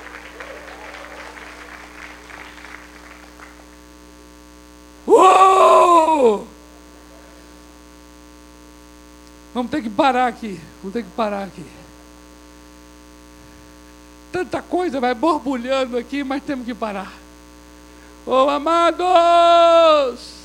Uh! 5.10 6.46
Vamos 9.52 9.70
ter 9.72 9.82
que 9.82 9.90
parar 9.90 10.28
aqui. 10.28 10.60
Vamos 10.80 10.92
ter 10.92 11.02
que 11.02 11.10
parar 11.10 11.42
aqui. 11.42 11.66
Tanta 14.30 14.62
coisa 14.62 15.00
vai 15.00 15.12
borbulhando 15.14 15.98
aqui, 15.98 16.22
mas 16.22 16.44
temos 16.44 16.64
que 16.64 16.74
parar. 16.74 17.12
Oh, 18.24 18.48
amados! 18.48 20.36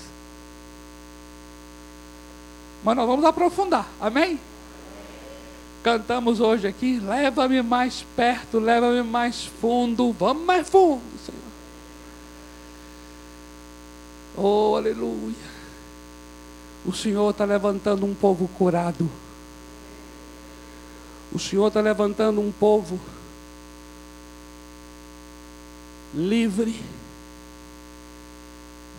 Mas 2.84 2.96
nós 2.96 3.06
vamos 3.06 3.26
aprofundar. 3.26 3.86
Amém? 4.00 4.40
Cantamos 5.84 6.40
hoje 6.40 6.68
aqui, 6.68 7.00
leva-me 7.00 7.62
mais 7.64 8.06
perto, 8.16 8.60
leva-me 8.60 9.02
mais 9.02 9.46
fundo, 9.46 10.14
vamos 10.14 10.46
mais 10.46 10.70
fundo, 10.70 11.02
Senhor. 11.26 11.42
Oh, 14.38 14.76
aleluia. 14.76 15.52
O 16.86 16.94
Senhor 16.94 17.32
está 17.32 17.46
levantando 17.46 18.06
um 18.06 18.14
povo 18.14 18.48
curado. 18.48 19.10
O 21.34 21.40
Senhor 21.40 21.68
está 21.68 21.82
levantando 21.82 22.42
um 22.42 22.52
povo 22.52 23.00
livre 26.14 26.80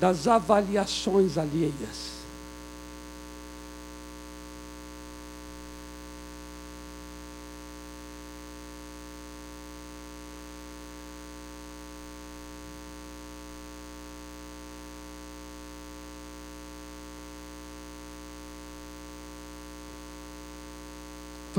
das 0.01 0.27
avaliações 0.27 1.39
alheias. 1.39 2.22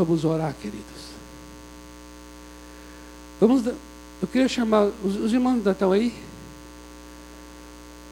Vamos 0.04 0.26
orar, 0.26 0.54
queridos. 0.62 0.84
Vamos. 3.39 3.66
Eu 3.66 4.28
queria 4.30 4.49
chamar. 4.49 4.91
Os, 5.01 5.16
os 5.16 5.32
irmãos 5.32 5.54
ainda 5.54 5.72
estão 5.72 5.93
aí? 5.93 6.14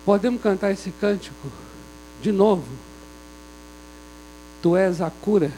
Podemos 0.06 0.42
cantar 0.42 0.72
esse 0.72 0.90
cântico 0.92 1.52
de 2.22 2.32
novo? 2.32 2.64
Tu 4.62 4.78
és 4.78 5.02
a 5.02 5.10
cura. 5.10 5.52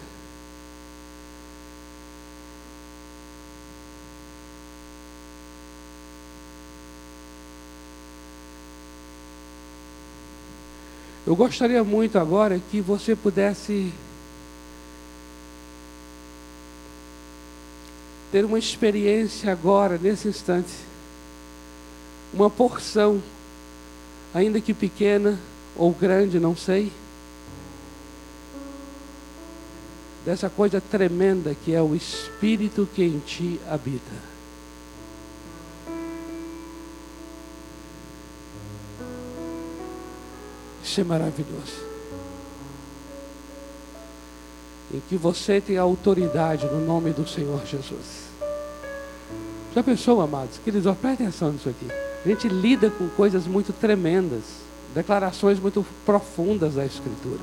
Eu 11.28 11.36
gostaria 11.36 11.84
muito 11.84 12.18
agora 12.18 12.60
que 12.72 12.82
você 12.82 13.16
pudesse 13.16 13.94
ter 18.34 18.44
uma 18.46 18.58
experiência 18.58 19.52
agora, 19.52 19.96
nesse 19.96 20.28
instante, 20.28 20.74
uma 22.34 22.50
porção, 22.50 23.22
ainda 24.34 24.60
que 24.60 24.74
pequena 24.74 25.38
ou 25.76 25.92
grande, 25.92 26.40
não 26.40 26.58
sei, 26.58 26.92
dessa 30.26 30.50
coisa 30.50 30.82
tremenda 30.82 31.56
que 31.64 31.76
é 31.76 31.82
o 31.84 31.94
Espírito 31.94 32.90
que 32.96 33.04
em 33.04 33.20
ti 33.20 33.60
habita. 33.70 34.34
Isso 40.84 41.02
é 41.02 41.04
maravilhoso. 41.04 41.93
Em 44.94 45.02
que 45.10 45.18
você 45.18 45.60
tem 45.60 45.78
autoridade 45.78 46.68
no 46.68 46.86
nome 46.86 47.12
do 47.12 47.28
Senhor 47.28 47.66
Jesus. 47.66 48.32
Já 49.74 49.82
pensou, 49.82 50.22
amados? 50.22 50.60
Queridos, 50.64 50.96
prestem 50.98 51.28
atenção 51.28 51.52
nisso 51.52 51.68
aqui. 51.68 51.88
A 52.24 52.28
gente 52.28 52.48
lida 52.48 52.92
com 52.92 53.10
coisas 53.10 53.48
muito 53.48 53.74
tremendas, 53.74 54.44
declarações 54.94 55.60
muito 55.60 55.84
profundas 56.06 56.76
da 56.76 56.86
Escritura. 56.86 57.42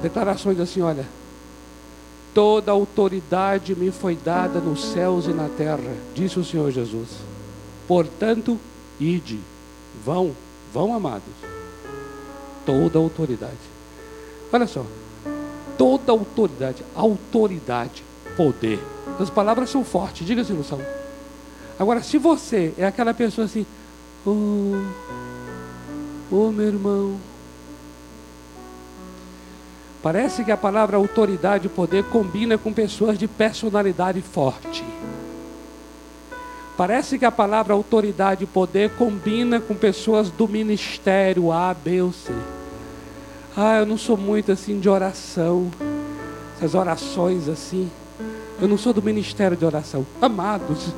Declarações 0.00 0.58
assim, 0.60 0.80
olha, 0.80 1.04
toda 2.32 2.70
autoridade 2.70 3.74
me 3.74 3.90
foi 3.90 4.14
dada 4.16 4.60
nos 4.60 4.92
céus 4.92 5.26
e 5.26 5.32
na 5.32 5.48
terra, 5.48 5.94
disse 6.14 6.38
o 6.38 6.44
Senhor 6.44 6.70
Jesus. 6.70 7.08
Portanto, 7.88 8.58
ide, 9.00 9.40
vão, 10.04 10.30
vão, 10.72 10.94
amados. 10.94 11.34
Toda 12.64 12.98
autoridade. 12.98 13.69
Olha 14.52 14.66
só, 14.66 14.84
toda 15.78 16.12
autoridade, 16.12 16.84
autoridade, 16.94 18.02
poder 18.36 18.80
as 19.22 19.30
palavras 19.30 19.68
são 19.68 19.84
fortes, 19.84 20.26
diga 20.26 20.42
se 20.44 20.52
não 20.52 20.64
são. 20.64 20.80
Agora, 21.78 22.02
se 22.02 22.18
você 22.18 22.72
é 22.78 22.86
aquela 22.86 23.12
pessoa 23.12 23.44
assim, 23.46 23.66
oh, 24.26 24.82
oh 26.30 26.50
meu 26.50 26.66
irmão, 26.66 27.16
parece 30.02 30.44
que 30.44 30.50
a 30.50 30.56
palavra 30.56 30.96
autoridade 30.96 31.66
e 31.66 31.70
poder 31.70 32.04
combina 32.04 32.56
com 32.56 32.72
pessoas 32.72 33.18
de 33.18 33.28
personalidade 33.28 34.20
forte. 34.22 34.84
Parece 36.76 37.18
que 37.18 37.26
a 37.26 37.30
palavra 37.30 37.74
autoridade 37.74 38.44
e 38.44 38.46
poder 38.46 38.90
combina 38.96 39.60
com 39.60 39.74
pessoas 39.74 40.30
do 40.30 40.48
ministério 40.48 41.52
A, 41.52 41.74
B 41.74 42.00
ou 42.00 42.12
C. 42.12 42.32
Ah, 43.62 43.80
eu 43.80 43.84
não 43.84 43.98
sou 43.98 44.16
muito 44.16 44.50
assim 44.50 44.80
de 44.80 44.88
oração. 44.88 45.70
Essas 46.56 46.74
orações 46.74 47.46
assim. 47.46 47.90
Eu 48.58 48.66
não 48.66 48.78
sou 48.78 48.90
do 48.90 49.02
ministério 49.02 49.54
de 49.54 49.66
oração. 49.66 50.06
Amados, 50.18 50.94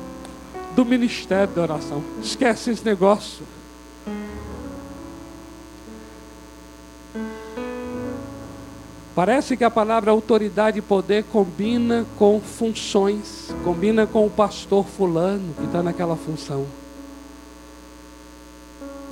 do 0.73 0.85
ministério 0.85 1.53
de 1.53 1.59
oração. 1.59 2.01
Esquece 2.21 2.71
esse 2.71 2.85
negócio. 2.85 3.45
Parece 9.13 9.57
que 9.57 9.65
a 9.65 9.69
palavra 9.69 10.11
autoridade 10.11 10.79
e 10.79 10.81
poder 10.81 11.25
combina 11.33 12.05
com 12.17 12.39
funções, 12.39 13.53
combina 13.65 14.07
com 14.07 14.25
o 14.25 14.29
pastor 14.29 14.85
fulano 14.85 15.53
que 15.55 15.65
está 15.65 15.83
naquela 15.83 16.15
função. 16.15 16.65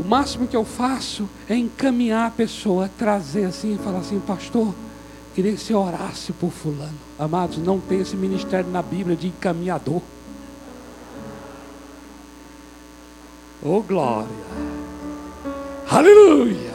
O 0.03 0.07
máximo 0.07 0.47
que 0.47 0.57
eu 0.57 0.65
faço 0.65 1.29
é 1.47 1.55
encaminhar 1.55 2.27
a 2.27 2.31
pessoa, 2.31 2.89
trazer 2.97 3.45
assim, 3.45 3.77
falar 3.77 3.99
assim, 3.99 4.19
pastor, 4.19 4.73
Queria 5.33 5.53
que 5.53 5.61
você 5.61 5.73
orasse 5.73 6.33
por 6.33 6.51
fulano. 6.51 6.97
Amados, 7.17 7.57
não 7.57 7.79
tem 7.79 8.01
esse 8.01 8.17
ministério 8.17 8.69
na 8.69 8.81
Bíblia 8.81 9.15
de 9.15 9.27
encaminhador. 9.27 10.01
Oh 13.63 13.81
glória. 13.81 14.27
Aleluia. 15.89 16.71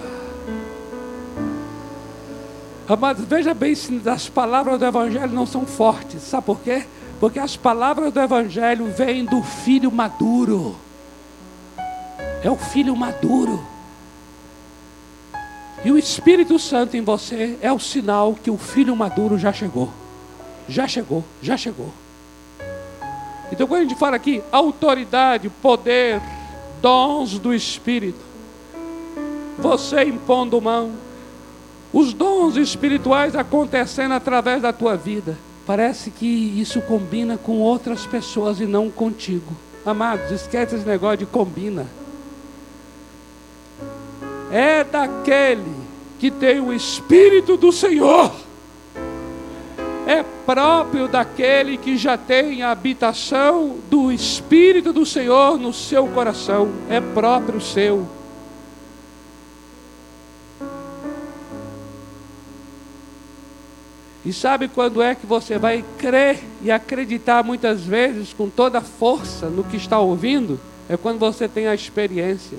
Amados, 2.89 3.25
veja 3.27 3.53
bem 3.53 3.75
se 3.75 4.01
as 4.09 4.29
palavras 4.29 4.79
do 4.79 4.87
Evangelho 4.87 5.33
não 5.33 5.45
são 5.45 5.67
fortes. 5.67 6.23
Sabe 6.23 6.47
por 6.47 6.61
quê? 6.61 6.85
Porque 7.21 7.39
as 7.39 7.57
palavras 7.57 8.13
do 8.13 8.21
Evangelho 8.21 8.87
vêm 8.87 9.25
do 9.25 9.43
filho 9.43 9.93
maduro. 9.93 10.77
É 12.43 12.51
o 12.51 12.57
filho 12.57 12.95
maduro. 12.97 13.65
E 15.85 15.91
o 15.91 15.99
Espírito 15.99 16.59
Santo 16.59 16.97
em 16.97 17.01
você 17.01 17.57
é 17.61 17.73
o 17.73 17.79
sinal 17.79 18.35
que 18.35 18.51
o 18.51 18.59
filho 18.59 18.97
maduro 18.97 19.39
já 19.39 19.53
chegou. 19.53 19.91
Já 20.69 20.89
chegou, 20.89 21.25
já 21.41 21.57
chegou. 21.57 21.93
Então, 23.53 23.67
quando 23.67 23.81
a 23.81 23.85
gente 23.85 23.99
fala 23.99 24.17
aqui, 24.17 24.43
autoridade, 24.51 25.49
poder, 25.63 26.21
dons 26.83 27.39
do 27.39 27.55
Espírito, 27.55 28.19
você 29.59 30.05
impondo 30.05 30.61
mão, 30.61 30.93
os 31.93 32.13
dons 32.13 32.57
espirituais 32.57 33.37
acontecendo 33.37 34.13
através 34.13 34.61
da 34.61 34.73
tua 34.73 34.97
vida, 34.97 35.39
parece 35.65 36.11
que 36.11 36.27
isso 36.61 36.81
combina 36.83 37.39
com 37.39 37.59
outras 37.59 38.05
pessoas 38.05 38.61
e 38.61 38.67
não 38.67 38.91
contigo. 38.91 39.55
Amados, 39.85 40.31
esquece 40.33 40.75
esse 40.75 40.87
negócio 40.87 41.19
de 41.19 41.27
combina 41.27 41.87
é 44.51 44.85
daquele 44.85 45.75
que 46.19 46.31
tem 46.31 46.61
o 46.61 46.73
Espírito 46.73 47.57
do 47.57 47.73
Senhor. 47.73 48.33
É 50.07 50.23
próprio 50.23 51.09
daquele 51.09 51.77
que 51.77 51.97
já 51.97 52.17
tem 52.17 52.63
a 52.63 52.71
habitação 52.71 53.79
do 53.91 54.13
Espírito 54.13 54.93
do 54.93 55.05
Senhor 55.05 55.59
no 55.59 55.73
seu 55.73 56.07
coração. 56.07 56.71
É 56.89 57.01
próprio 57.01 57.61
seu. 57.61 58.07
E 64.25 64.33
sabe 64.33 64.69
quando 64.69 65.01
é 65.01 65.15
que 65.15 65.25
você 65.25 65.57
vai 65.57 65.85
crer 65.99 66.43
e 66.61 66.71
acreditar 66.71 67.45
muitas 67.45 67.83
vezes 67.83 68.33
com 68.33 68.49
toda 68.49 68.79
a 68.79 68.83
força 68.83 69.49
no 69.49 69.63
que 69.63 69.77
está 69.77 70.01
ouvindo? 70.01 70.59
É 70.89 70.97
quando 70.97 71.19
você 71.19 71.49
tem 71.49 71.69
a 71.69 71.75
experiência. 71.75 72.59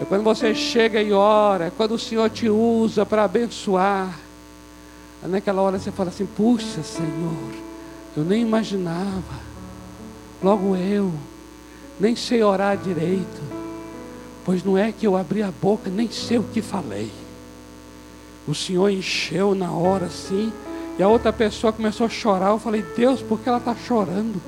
É 0.00 0.04
quando 0.04 0.22
você 0.22 0.54
chega 0.54 1.00
e 1.00 1.12
ora, 1.12 1.66
é 1.66 1.70
quando 1.70 1.92
o 1.92 1.98
Senhor 1.98 2.28
te 2.28 2.48
usa 2.48 3.06
para 3.06 3.24
abençoar. 3.24 4.18
É 5.24 5.28
naquela 5.28 5.62
hora 5.62 5.78
você 5.78 5.90
fala 5.90 6.10
assim: 6.10 6.26
Puxa, 6.26 6.82
Senhor, 6.82 7.52
eu 8.16 8.24
nem 8.24 8.42
imaginava. 8.42 9.46
Logo 10.42 10.76
eu, 10.76 11.12
nem 11.98 12.14
sei 12.14 12.42
orar 12.42 12.76
direito. 12.76 13.56
Pois 14.44 14.62
não 14.62 14.76
é 14.76 14.92
que 14.92 15.06
eu 15.06 15.16
abri 15.16 15.42
a 15.42 15.50
boca, 15.50 15.90
nem 15.90 16.10
sei 16.10 16.38
o 16.38 16.44
que 16.44 16.60
falei. 16.60 17.10
O 18.46 18.54
Senhor 18.54 18.90
encheu 18.90 19.54
na 19.54 19.72
hora 19.72 20.06
assim. 20.06 20.52
E 20.98 21.02
a 21.02 21.08
outra 21.08 21.32
pessoa 21.32 21.72
começou 21.72 22.06
a 22.06 22.08
chorar. 22.08 22.50
Eu 22.50 22.58
falei, 22.58 22.84
Deus, 22.96 23.20
por 23.22 23.40
que 23.40 23.48
ela 23.48 23.58
está 23.58 23.74
chorando? 23.74 24.40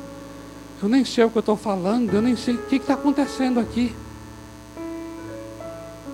Eu 0.80 0.88
nem 0.88 1.04
sei 1.04 1.24
o 1.24 1.30
que 1.30 1.36
eu 1.36 1.40
estou 1.40 1.56
falando, 1.56 2.14
eu 2.14 2.22
nem 2.22 2.36
sei 2.36 2.54
o 2.54 2.58
que 2.58 2.76
está 2.76 2.94
acontecendo 2.94 3.58
aqui. 3.58 3.92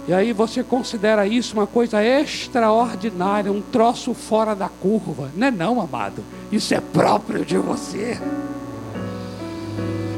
E 0.07 0.13
aí 0.13 0.35
você 0.35 0.63
considera 0.63 1.27
isso 1.27 1.55
uma 1.55 1.67
coisa 1.67 2.05
extraordinária, 2.05 3.51
um 3.51 3.63
troço 3.63 4.13
fora 4.13 4.55
da 4.55 4.69
curva. 4.69 5.31
Não 5.35 5.47
é 5.47 5.51
não, 5.51 5.81
amado. 5.81 6.23
Isso 6.53 6.75
é 6.75 6.81
próprio 6.81 7.45
de 7.45 7.57
você. 7.57 8.19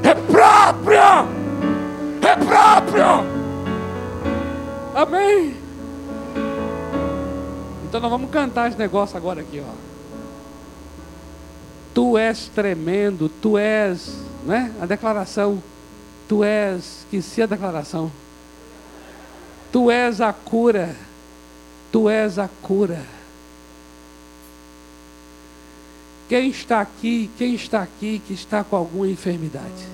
É 0.03 0.15
próprio! 0.15 0.99
É 2.21 2.37
próprio! 2.37 3.05
Amém? 4.93 5.55
Então 7.89 8.01
nós 8.01 8.11
vamos 8.11 8.31
cantar 8.31 8.69
esse 8.69 8.79
negócio 8.79 9.17
agora 9.17 9.41
aqui, 9.41 9.63
ó. 9.65 9.73
Tu 11.95 12.19
és 12.19 12.49
tremendo, 12.49 13.29
tu 13.29 13.57
és, 13.57 14.13
né? 14.45 14.73
A 14.81 14.87
declaração. 14.87 15.63
Tu 16.29 16.43
és, 16.43 17.07
que 17.09 17.23
se 17.23 17.41
a 17.41 17.47
declaração. 17.47 18.11
Tu 19.73 19.91
és 19.91 20.21
a 20.21 20.33
cura. 20.33 20.95
Tu 21.93 22.09
és 22.09 22.39
a 22.39 22.49
cura. 22.63 23.03
Quem 26.29 26.51
está 26.51 26.81
aqui, 26.81 27.31
quem 27.39 27.55
está 27.55 27.83
aqui 27.83 28.19
que 28.19 28.33
está 28.33 28.65
com 28.65 28.77
alguma 28.77 29.07
enfermidade? 29.07 29.87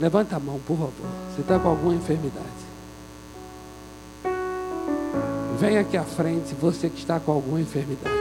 Levanta 0.00 0.36
a 0.36 0.40
mão, 0.40 0.58
por 0.66 0.76
favor. 0.76 0.92
Você 1.34 1.42
está 1.42 1.58
com 1.58 1.68
alguma 1.68 1.94
enfermidade? 1.94 2.46
Vem 5.58 5.78
aqui 5.78 5.96
à 5.96 6.02
frente, 6.02 6.54
você 6.54 6.88
que 6.88 6.98
está 6.98 7.20
com 7.20 7.30
alguma 7.30 7.60
enfermidade. 7.60 8.16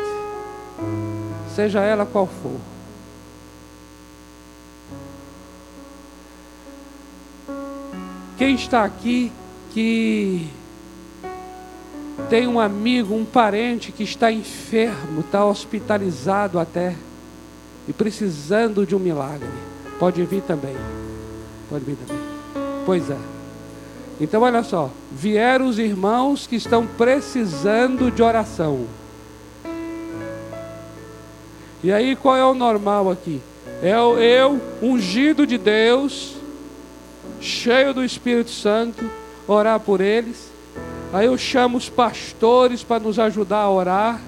Seja 1.56 1.80
ela 1.82 2.06
qual 2.06 2.28
for. 2.28 2.60
Quem 8.38 8.56
está 8.56 8.84
aqui 8.84 9.32
que 9.74 10.48
tem 12.30 12.48
um 12.48 12.60
amigo, 12.60 13.14
um 13.14 13.26
parente 13.26 13.92
que 13.92 14.04
está 14.04 14.32
enfermo, 14.32 15.22
está 15.22 15.46
hospitalizado 15.46 16.60
até 16.60 16.96
e 17.88 17.94
precisando 17.94 18.86
de 18.86 18.96
um 18.96 19.00
milagre, 19.00 19.50
pode 20.00 20.24
vir 20.24 20.42
também. 20.42 20.76
Pode 21.70 21.84
vir 21.84 21.98
também. 22.06 22.24
Pois 22.86 23.10
é. 23.10 23.18
Então 24.20 24.44
olha 24.44 24.64
só, 24.64 24.92
vieram 25.12 25.68
os 25.68 25.80
irmãos 25.80 26.46
que 26.46 26.56
estão 26.56 26.86
precisando 26.86 28.12
de 28.12 28.22
oração. 28.22 28.86
E 31.84 31.92
aí 31.92 32.16
qual 32.16 32.36
é 32.36 32.46
o 32.46 32.54
normal 32.54 33.10
aqui? 33.10 33.42
É 33.82 33.94
eu, 33.94 34.62
ungido 34.82 35.48
de 35.48 35.58
Deus, 35.58 36.36
cheio 37.40 37.94
do 37.96 38.06
Espírito 38.06 38.52
Santo, 38.52 39.04
orar 39.48 39.80
por 39.80 40.02
eles. 40.02 40.52
Aí 41.14 41.26
eu 41.26 41.38
chamo 41.38 41.78
os 41.78 41.90
pastores 41.90 42.84
para 42.84 43.04
nos 43.04 43.20
ajudar 43.20 43.60
a 43.60 43.70
orar. 43.70 44.22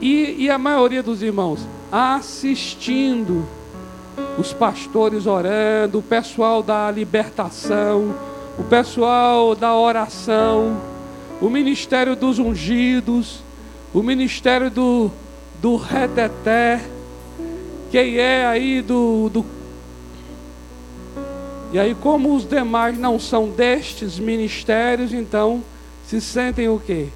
E, 0.00 0.44
e 0.44 0.50
a 0.50 0.58
maioria 0.58 1.02
dos 1.02 1.22
irmãos 1.22 1.60
assistindo 1.90 3.46
os 4.38 4.52
pastores 4.52 5.26
orando, 5.26 5.98
o 5.98 6.02
pessoal 6.02 6.62
da 6.62 6.90
libertação, 6.90 8.14
o 8.58 8.64
pessoal 8.64 9.54
da 9.54 9.76
oração, 9.76 10.80
o 11.40 11.48
ministério 11.50 12.16
dos 12.16 12.38
ungidos, 12.38 13.42
o 13.92 14.02
ministério 14.02 14.70
do, 14.70 15.10
do 15.60 15.76
reteté, 15.76 16.82
quem 17.90 18.16
é 18.16 18.46
aí 18.46 18.80
do, 18.80 19.28
do. 19.28 19.44
E 21.72 21.78
aí, 21.78 21.94
como 21.94 22.36
os 22.36 22.46
demais 22.46 22.98
não 22.98 23.18
são 23.18 23.48
destes 23.48 24.18
ministérios, 24.18 25.12
então 25.12 25.62
se 26.06 26.20
sentem 26.20 26.68
o 26.68 26.78
quê? 26.78 27.08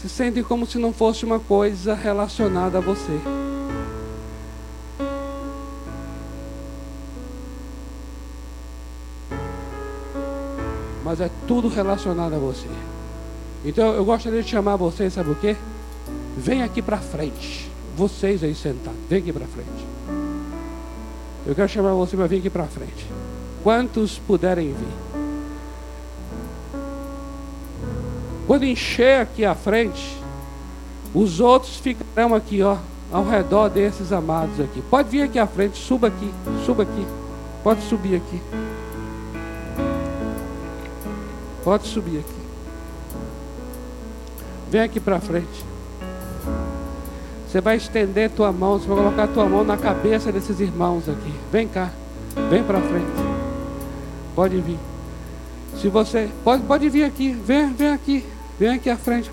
Se 0.00 0.08
sentem 0.08 0.42
como 0.42 0.66
se 0.66 0.78
não 0.78 0.92
fosse 0.92 1.24
uma 1.24 1.40
coisa 1.40 1.94
relacionada 1.94 2.78
a 2.78 2.80
você. 2.80 3.20
mas 11.14 11.20
é 11.20 11.30
tudo 11.46 11.68
relacionado 11.68 12.34
a 12.34 12.38
você. 12.38 12.66
Então 13.64 13.92
eu 13.92 14.04
gostaria 14.04 14.42
de 14.42 14.48
chamar 14.48 14.74
vocês, 14.74 15.12
sabe 15.12 15.30
o 15.30 15.36
quê? 15.36 15.54
Vem 16.36 16.62
aqui 16.62 16.82
para 16.82 16.98
frente. 16.98 17.70
Vocês 17.96 18.42
aí 18.42 18.54
sentados, 18.54 18.98
vem 19.08 19.20
aqui 19.20 19.32
para 19.32 19.46
frente. 19.46 19.86
Eu 21.46 21.54
quero 21.54 21.68
chamar 21.68 21.92
você 21.92 22.16
para 22.16 22.26
vir 22.26 22.38
aqui 22.38 22.50
para 22.50 22.64
frente. 22.64 23.06
Quantos 23.64 24.18
puderem 24.18 24.74
vir? 24.74 25.04
Quando 28.46 28.66
encher 28.66 29.22
aqui 29.22 29.42
à 29.42 29.54
frente, 29.54 30.18
os 31.14 31.40
outros 31.40 31.78
ficarão 31.78 32.34
aqui, 32.34 32.62
ó, 32.62 32.76
ao 33.10 33.24
redor 33.24 33.70
desses 33.70 34.12
amados 34.12 34.60
aqui. 34.60 34.82
Pode 34.90 35.08
vir 35.08 35.22
aqui 35.22 35.38
à 35.38 35.46
frente, 35.46 35.78
suba 35.78 36.08
aqui, 36.08 36.30
suba 36.66 36.82
aqui. 36.82 37.06
Pode 37.62 37.80
subir 37.84 38.16
aqui. 38.16 38.42
Pode 41.64 41.86
subir 41.86 42.18
aqui. 42.18 42.44
Vem 44.70 44.82
aqui 44.82 45.00
para 45.00 45.18
frente. 45.20 45.64
Você 47.48 47.62
vai 47.62 47.76
estender 47.76 48.28
tua 48.28 48.52
mão, 48.52 48.78
você 48.78 48.86
vai 48.86 48.98
colocar 48.98 49.26
tua 49.28 49.48
mão 49.48 49.64
na 49.64 49.78
cabeça 49.78 50.30
desses 50.30 50.60
irmãos 50.60 51.08
aqui. 51.08 51.32
Vem 51.50 51.66
cá. 51.66 51.90
Vem 52.50 52.62
para 52.62 52.80
frente. 52.82 53.23
Pode 54.34 54.56
vir. 54.58 54.78
Se 55.80 55.88
você 55.88 56.28
pode, 56.42 56.62
pode 56.64 56.88
vir 56.88 57.04
aqui. 57.04 57.32
Vem, 57.32 57.72
vem 57.72 57.92
aqui. 57.92 58.24
Vem 58.58 58.70
aqui 58.70 58.88
à 58.88 58.96
frente, 58.96 59.30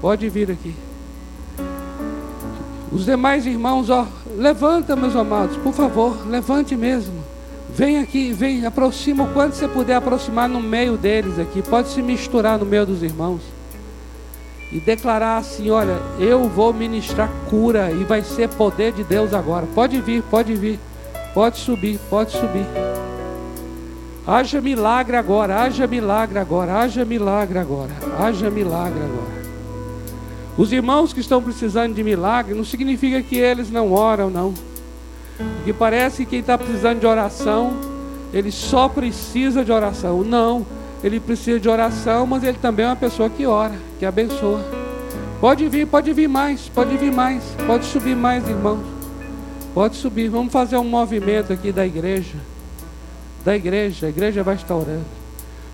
pode 0.00 0.28
vir 0.30 0.50
aqui. 0.50 0.74
Os 2.90 3.04
demais 3.04 3.44
irmãos, 3.44 3.90
ó, 3.90 4.06
levanta, 4.36 4.96
meus 4.96 5.14
amados, 5.14 5.58
por 5.58 5.74
favor, 5.74 6.26
levante 6.26 6.74
mesmo. 6.74 7.22
Vem 7.68 7.98
aqui, 7.98 8.32
vem, 8.32 8.64
aproxima 8.64 9.24
o 9.24 9.32
quanto 9.34 9.54
você 9.54 9.68
puder 9.68 9.96
aproximar 9.96 10.48
no 10.48 10.60
meio 10.60 10.96
deles 10.96 11.38
aqui. 11.38 11.60
Pode 11.60 11.88
se 11.88 12.00
misturar 12.00 12.58
no 12.58 12.64
meio 12.64 12.86
dos 12.86 13.02
irmãos. 13.02 13.42
E 14.72 14.80
declarar 14.80 15.36
assim: 15.36 15.70
olha, 15.70 15.98
eu 16.18 16.48
vou 16.48 16.72
ministrar 16.72 17.30
cura 17.50 17.90
e 17.90 18.04
vai 18.04 18.22
ser 18.22 18.48
poder 18.48 18.92
de 18.92 19.04
Deus 19.04 19.34
agora. 19.34 19.66
Pode 19.74 20.00
vir, 20.00 20.22
pode 20.22 20.54
vir. 20.54 20.80
Pode 21.34 21.58
subir, 21.58 22.00
pode 22.08 22.32
subir. 22.32 22.66
Haja 24.28 24.60
milagre 24.60 25.16
agora, 25.16 25.62
haja 25.62 25.86
milagre 25.86 26.38
agora, 26.38 26.80
haja 26.80 27.02
milagre 27.02 27.58
agora, 27.58 27.92
haja 28.20 28.50
milagre 28.50 29.00
agora. 29.00 29.38
Os 30.54 30.70
irmãos 30.70 31.14
que 31.14 31.20
estão 31.20 31.42
precisando 31.42 31.94
de 31.94 32.04
milagre 32.04 32.52
não 32.52 32.62
significa 32.62 33.22
que 33.22 33.38
eles 33.38 33.70
não 33.70 33.90
oram, 33.90 34.28
não. 34.28 34.52
Porque 35.56 35.72
parece 35.72 36.26
que 36.26 36.32
quem 36.32 36.40
está 36.40 36.58
precisando 36.58 37.00
de 37.00 37.06
oração, 37.06 37.72
ele 38.30 38.52
só 38.52 38.86
precisa 38.86 39.64
de 39.64 39.72
oração. 39.72 40.22
Não, 40.22 40.66
ele 41.02 41.20
precisa 41.20 41.58
de 41.58 41.68
oração, 41.70 42.26
mas 42.26 42.44
ele 42.44 42.58
também 42.58 42.84
é 42.84 42.90
uma 42.90 42.96
pessoa 42.96 43.30
que 43.30 43.46
ora, 43.46 43.76
que 43.98 44.04
abençoa. 44.04 44.60
Pode 45.40 45.66
vir, 45.70 45.86
pode 45.86 46.12
vir 46.12 46.28
mais, 46.28 46.68
pode 46.68 46.94
vir 46.98 47.12
mais, 47.12 47.42
pode 47.66 47.86
subir 47.86 48.14
mais, 48.14 48.46
irmãos. 48.46 48.84
Pode 49.72 49.96
subir. 49.96 50.28
Vamos 50.28 50.52
fazer 50.52 50.76
um 50.76 50.84
movimento 50.84 51.50
aqui 51.50 51.72
da 51.72 51.86
igreja. 51.86 52.36
Da 53.48 53.56
igreja, 53.56 54.04
a 54.04 54.10
igreja 54.10 54.42
vai 54.42 54.56
estar 54.56 54.76
orando. 54.76 55.06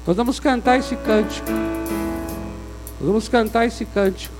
Nós 0.06 0.16
vamos 0.16 0.38
cantar 0.38 0.78
esse 0.78 0.94
cântico. 0.94 1.50
Nós 3.00 3.08
vamos 3.08 3.26
cantar 3.26 3.66
esse 3.66 3.84
cântico. 3.84 4.32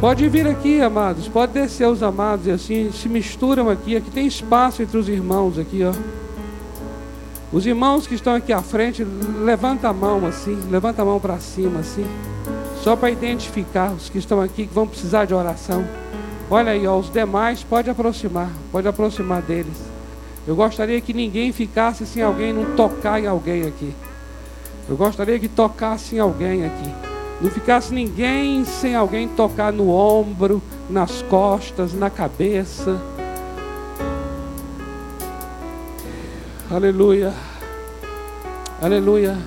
Pode 0.00 0.28
vir 0.28 0.46
aqui, 0.46 0.80
amados. 0.80 1.26
Pode 1.26 1.54
descer 1.54 1.88
os 1.88 2.04
amados 2.04 2.46
e 2.46 2.52
assim 2.52 2.92
se 2.92 3.08
misturam 3.08 3.68
aqui. 3.68 3.96
Aqui 3.96 4.12
tem 4.12 4.28
espaço 4.28 4.80
entre 4.80 4.96
os 4.96 5.08
irmãos 5.08 5.58
aqui, 5.58 5.82
ó. 5.82 5.92
Os 7.52 7.66
irmãos 7.66 8.06
que 8.06 8.14
estão 8.14 8.32
aqui 8.32 8.52
à 8.52 8.62
frente, 8.62 9.02
levanta 9.02 9.88
a 9.88 9.92
mão 9.92 10.24
assim, 10.24 10.56
levanta 10.70 11.02
a 11.02 11.04
mão 11.04 11.18
para 11.18 11.40
cima 11.40 11.80
assim, 11.80 12.06
só 12.80 12.94
para 12.94 13.10
identificar 13.10 13.90
os 13.90 14.08
que 14.08 14.18
estão 14.18 14.40
aqui 14.40 14.68
que 14.68 14.72
vão 14.72 14.86
precisar 14.86 15.24
de 15.24 15.34
oração. 15.34 15.84
Olha 16.48 16.70
aí, 16.70 16.86
ó, 16.86 16.96
os 16.96 17.12
demais 17.12 17.64
pode 17.64 17.90
aproximar, 17.90 18.50
pode 18.70 18.86
aproximar 18.86 19.42
deles. 19.42 19.91
Eu 20.46 20.56
gostaria 20.56 21.00
que 21.00 21.12
ninguém 21.12 21.52
ficasse 21.52 22.04
sem 22.04 22.22
alguém 22.22 22.52
não 22.52 22.74
tocar 22.74 23.20
em 23.20 23.26
alguém 23.26 23.62
aqui. 23.62 23.94
Eu 24.88 24.96
gostaria 24.96 25.38
que 25.38 25.48
tocasse 25.48 26.16
em 26.16 26.18
alguém 26.18 26.64
aqui. 26.64 26.92
Não 27.40 27.50
ficasse 27.50 27.94
ninguém 27.94 28.64
sem 28.64 28.94
alguém 28.94 29.28
tocar 29.28 29.72
no 29.72 29.88
ombro, 29.90 30.60
nas 30.90 31.22
costas, 31.22 31.94
na 31.94 32.10
cabeça. 32.10 33.00
Aleluia. 36.70 37.32
Aleluia. 38.80 39.38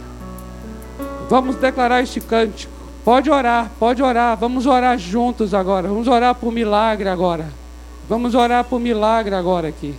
Vamos 1.29 1.57
declarar 1.57 2.01
este 2.03 2.21
cântico. 2.21 2.71
Pode 3.03 3.29
orar, 3.29 3.69
pode 3.77 4.01
orar. 4.01 4.37
Vamos 4.37 4.65
orar 4.65 4.97
juntos 4.97 5.53
agora. 5.53 5.87
Vamos 5.87 6.07
orar 6.07 6.35
por 6.35 6.51
milagre 6.51 7.09
agora. 7.09 7.47
Vamos 8.07 8.33
orar 8.33 8.63
por 8.63 8.79
milagre 8.79 9.35
agora 9.35 9.67
aqui. 9.67 9.93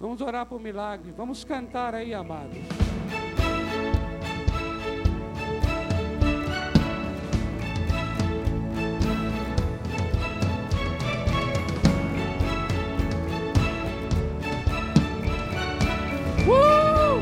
Vamos 0.00 0.20
orar 0.20 0.46
por 0.46 0.60
milagre. 0.60 1.12
Vamos 1.16 1.42
cantar 1.42 1.92
aí, 1.92 2.14
amados. 2.14 2.56
Uh! 16.46 17.20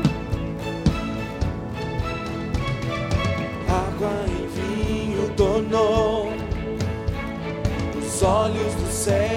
Água 3.67 4.25
em 4.27 4.47
vinho 4.47 5.35
tornou 5.35 6.27
os 7.97 8.21
olhos 8.21 8.75
do 8.75 8.87
céu. 8.91 9.36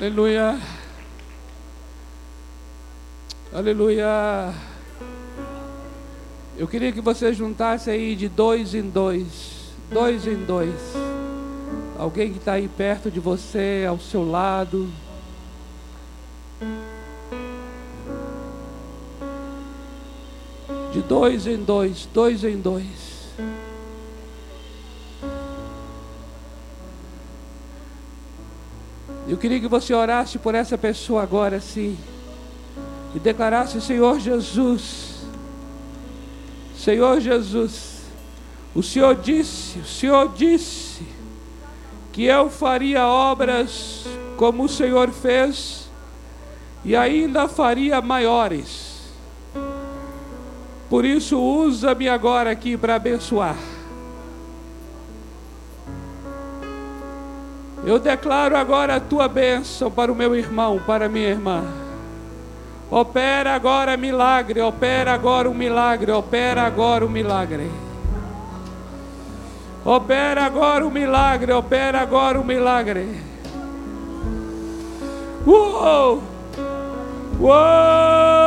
Aleluia. 0.00 0.58
Aleluia. 3.52 4.54
Eu 6.56 6.66
queria 6.66 6.90
que 6.90 7.02
você 7.02 7.34
juntasse 7.34 7.90
aí 7.90 8.16
de 8.16 8.26
dois 8.26 8.74
em 8.74 8.88
dois. 8.88 9.74
Dois 9.92 10.26
em 10.26 10.36
dois. 10.36 10.74
Alguém 11.98 12.32
que 12.32 12.38
está 12.38 12.52
aí 12.52 12.66
perto 12.66 13.10
de 13.10 13.20
você, 13.20 13.84
ao 13.86 13.98
seu 13.98 14.26
lado. 14.26 14.90
De 20.94 21.02
dois 21.02 21.46
em 21.46 21.58
dois, 21.58 22.08
dois 22.10 22.42
em 22.42 22.58
dois. 22.58 23.09
Eu 29.30 29.36
queria 29.36 29.60
que 29.60 29.68
você 29.68 29.94
orasse 29.94 30.40
por 30.40 30.56
essa 30.56 30.76
pessoa 30.76 31.22
agora, 31.22 31.60
sim. 31.60 31.96
E 33.14 33.20
declarasse: 33.20 33.80
Senhor 33.80 34.18
Jesus, 34.18 35.24
Senhor 36.76 37.20
Jesus, 37.20 38.00
o 38.74 38.82
Senhor 38.82 39.14
disse, 39.14 39.78
o 39.78 39.84
Senhor 39.84 40.32
disse, 40.34 41.06
que 42.12 42.24
eu 42.24 42.50
faria 42.50 43.06
obras 43.06 44.04
como 44.36 44.64
o 44.64 44.68
Senhor 44.68 45.10
fez, 45.10 45.88
e 46.84 46.96
ainda 46.96 47.46
faria 47.46 48.00
maiores. 48.00 49.12
Por 50.88 51.04
isso, 51.04 51.38
usa-me 51.38 52.08
agora 52.08 52.50
aqui 52.50 52.76
para 52.76 52.96
abençoar. 52.96 53.56
Eu 57.84 57.98
declaro 57.98 58.56
agora 58.56 58.96
a 58.96 59.00
tua 59.00 59.26
bênção 59.26 59.90
para 59.90 60.12
o 60.12 60.14
meu 60.14 60.36
irmão, 60.36 60.80
para 60.86 61.08
minha 61.08 61.28
irmã. 61.28 61.64
Opera 62.90 63.54
agora 63.54 63.96
milagre, 63.96 64.60
opera 64.60 65.14
agora 65.14 65.48
um 65.48 65.54
milagre, 65.54 66.10
opera 66.10 66.62
agora 66.62 67.06
um 67.06 67.08
milagre. 67.08 67.70
Opera 69.84 70.44
agora 70.44 70.86
um 70.86 70.90
milagre, 70.90 71.52
opera 71.52 72.00
agora 72.00 72.38
um 72.38 72.44
milagre. 72.44 73.06
Uou! 75.46 76.22
Uou! 77.40 78.40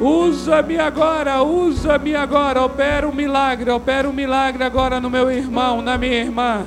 Usa-me 0.00 0.78
agora, 0.78 1.42
usa-me 1.42 2.14
agora, 2.14 2.62
opera 2.62 3.08
um 3.08 3.12
milagre, 3.12 3.70
opera 3.70 4.08
um 4.08 4.12
milagre 4.12 4.62
agora 4.62 5.00
no 5.00 5.08
meu 5.08 5.30
irmão, 5.30 5.80
na 5.80 5.96
minha 5.96 6.18
irmã. 6.18 6.66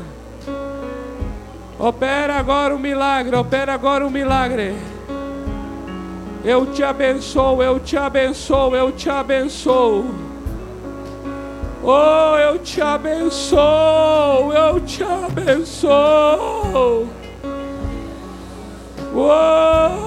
Opera 1.78 2.36
agora 2.36 2.76
um 2.76 2.80
milagre, 2.80 3.36
opera 3.36 3.74
agora 3.74 4.06
um 4.06 4.10
milagre. 4.10 4.76
Eu 6.44 6.66
te 6.66 6.84
abençoo, 6.84 7.62
eu 7.62 7.80
te 7.80 7.98
abençoo, 7.98 8.76
eu 8.76 8.92
te 8.92 9.10
abençoo. 9.10 10.06
Oh, 11.84 12.38
eu 12.38 12.58
te 12.60 12.82
abençoo, 12.82 14.52
eu 14.52 14.80
te 14.82 15.04
abençoo. 15.04 17.08
Oh! 19.16 20.00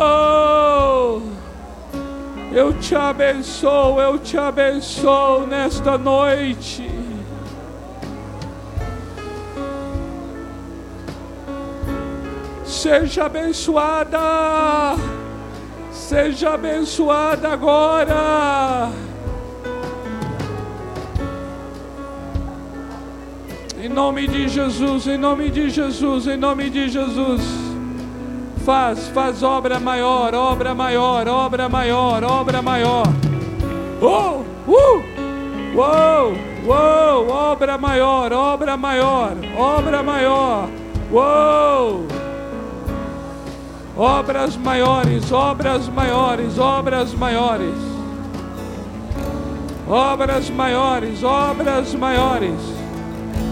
Eu 2.54 2.74
te 2.74 2.94
abençoo, 2.94 3.98
eu 3.98 4.18
te 4.18 4.36
abençoo 4.36 5.46
nesta 5.46 5.96
noite. 5.96 6.86
Seja 12.62 13.24
abençoada, 13.24 14.96
seja 15.90 16.54
abençoada 16.54 17.48
agora. 17.48 18.90
Em 23.82 23.88
nome 23.88 24.28
de 24.28 24.46
Jesus, 24.48 25.06
em 25.06 25.16
nome 25.16 25.50
de 25.50 25.70
Jesus, 25.70 26.26
em 26.26 26.36
nome 26.36 26.68
de 26.68 26.88
Jesus. 26.90 27.61
Faz, 28.64 29.08
faz 29.08 29.42
obra 29.42 29.80
maior, 29.80 30.32
obra 30.34 30.72
maior, 30.72 31.26
obra 31.26 31.68
maior, 31.68 32.22
obra 32.22 32.62
maior. 32.62 33.06
Oh, 34.00 34.06
uh, 34.06 34.44
uou, 34.68 36.32
uou, 36.64 37.28
obra 37.28 37.76
maior, 37.76 38.32
obra 38.32 38.76
maior, 38.76 39.32
obra 39.58 40.02
maior. 40.04 40.68
Uou. 41.10 42.06
Obras 43.96 44.56
maiores, 44.56 45.32
obras 45.32 45.88
maiores, 45.88 46.56
obras 46.56 47.14
maiores. 47.14 47.78
Obras 49.88 50.50
maiores, 50.50 51.24
obras 51.24 51.94
maiores. 51.94 52.60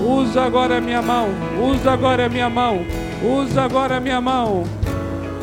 Usa 0.01 0.45
agora 0.45 0.79
a 0.79 0.81
minha 0.81 1.03
mão, 1.03 1.29
usa 1.61 1.95
agora 1.95 2.27
a 2.27 2.29
minha 2.29 2.49
mão, 2.49 2.87
usa 3.23 3.65
agora 3.65 3.97
a 3.97 4.01
minha 4.01 4.21
mão 4.21 4.80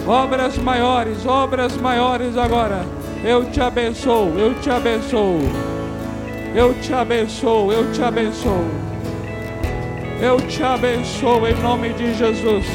obras 0.08 0.58
maiores, 0.58 1.26
obras 1.26 1.76
maiores 1.78 2.38
agora. 2.38 2.86
Eu 3.24 3.46
te 3.52 3.60
abençoo, 3.60 4.34
eu 4.38 4.54
te 4.62 4.70
abençoo. 4.70 5.40
Eu 6.56 6.74
te 6.76 6.94
abençoo, 6.94 7.72
eu 7.72 7.92
te 7.92 8.02
abençoo. 8.02 8.66
Eu 10.22 10.38
te 10.48 10.64
abençoo 10.64 11.46
em 11.46 11.56
nome 11.62 11.90
de 11.94 12.14
Jesus. 12.16 12.66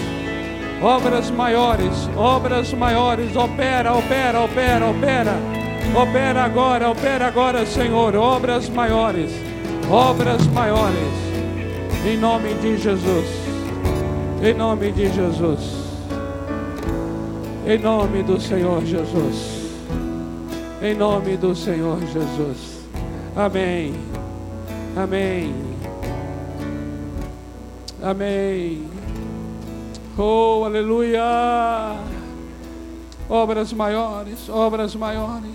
Obras 0.83 1.31
maiores, 1.31 2.09
obras 2.17 2.73
maiores, 2.75 3.35
opera, 3.35 3.95
opera, 3.95 4.41
opera, 4.41 4.91
opera. 4.91 5.63
Opera 5.95 6.45
agora, 6.45 6.91
opera 6.91 7.27
agora, 7.27 7.67
Senhor. 7.67 8.15
Obras 8.15 8.69
maiores, 8.69 9.33
obras 9.91 10.47
maiores. 10.49 11.23
Em 12.07 12.17
nome 12.19 12.55
de 12.55 12.77
Jesus. 12.77 13.27
Em 14.43 14.55
nome 14.55 14.93
de 14.93 15.13
Jesus. 15.13 15.82
Em 17.65 17.79
nome 17.79 18.25
do 18.25 18.41
Senhor 18.41 18.85
Jesus. 18.85 19.71
Em 20.83 20.97
nome 20.97 21.37
do 21.37 21.55
Senhor 21.55 21.97
Jesus. 22.01 22.83
Amém. 23.37 23.95
Amém. 24.97 25.55
Amém. 28.03 28.85
Oh, 30.19 30.65
aleluia. 30.65 31.23
Obras 33.31 33.73
maiores, 33.73 34.49
obras 34.49 34.97
maiores. 34.97 35.55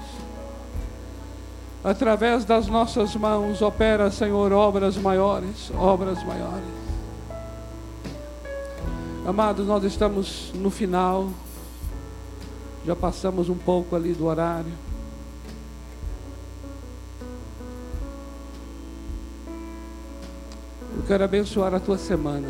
Através 1.83 2.45
das 2.45 2.67
nossas 2.67 3.17
mãos 3.17 3.61
opera, 3.61 4.09
Senhor, 4.09 4.53
obras 4.53 4.95
maiores, 4.95 5.69
obras 5.77 6.23
maiores. 6.23 6.63
Amados, 9.27 9.67
nós 9.67 9.83
estamos 9.83 10.53
no 10.55 10.69
final. 10.69 11.27
Já 12.87 12.95
passamos 12.95 13.49
um 13.49 13.57
pouco 13.57 13.97
ali 13.97 14.13
do 14.13 14.27
horário. 14.27 14.71
Eu 20.95 21.03
quero 21.05 21.21
abençoar 21.25 21.73
a 21.73 21.81
tua 21.81 21.97
semana. 21.97 22.47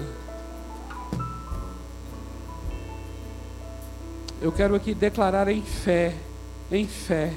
Eu 4.39 4.51
quero 4.51 4.75
aqui 4.75 4.93
declarar 4.93 5.47
em 5.47 5.63
fé, 5.63 6.15
em 6.71 6.85
fé, 6.85 7.33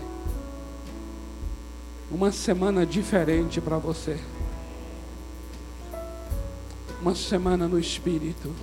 uma 2.11 2.31
semana 2.31 2.85
diferente 2.85 3.63
para 3.63 3.79
você. 3.79 4.21
Uma 7.01 7.15
semana 7.15 7.67
no 7.67 7.79
Espírito. 7.79 8.55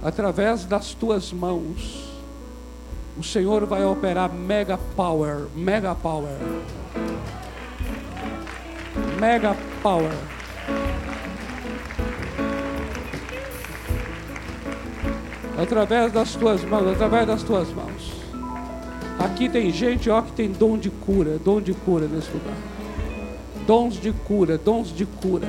Através 0.00 0.64
das 0.64 0.94
tuas 0.94 1.32
mãos 1.32 2.05
o 3.18 3.22
Senhor 3.22 3.64
vai 3.64 3.84
operar 3.84 4.32
mega 4.32 4.76
power, 4.94 5.46
mega 5.54 5.94
power. 5.94 6.36
Mega 9.18 9.56
power. 9.82 10.12
Através 15.58 16.12
das 16.12 16.34
tuas 16.34 16.62
mãos, 16.64 16.88
através 16.88 17.26
das 17.26 17.42
tuas 17.42 17.72
mãos. 17.72 18.12
Aqui 19.18 19.48
tem 19.48 19.70
gente, 19.70 20.10
ó, 20.10 20.20
que 20.20 20.32
tem 20.32 20.52
dom 20.52 20.76
de 20.76 20.90
cura, 20.90 21.38
dom 21.42 21.60
de 21.62 21.72
cura 21.72 22.06
nesse 22.06 22.30
lugar. 22.30 22.54
Dons 23.66 23.94
de 23.98 24.12
cura, 24.12 24.58
dons 24.58 24.94
de 24.94 25.06
cura. 25.06 25.48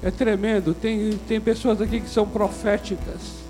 É 0.00 0.10
tremendo. 0.12 0.72
Tem, 0.72 1.18
tem 1.26 1.40
pessoas 1.40 1.80
aqui 1.82 2.00
que 2.00 2.08
são 2.08 2.26
proféticas 2.28 3.45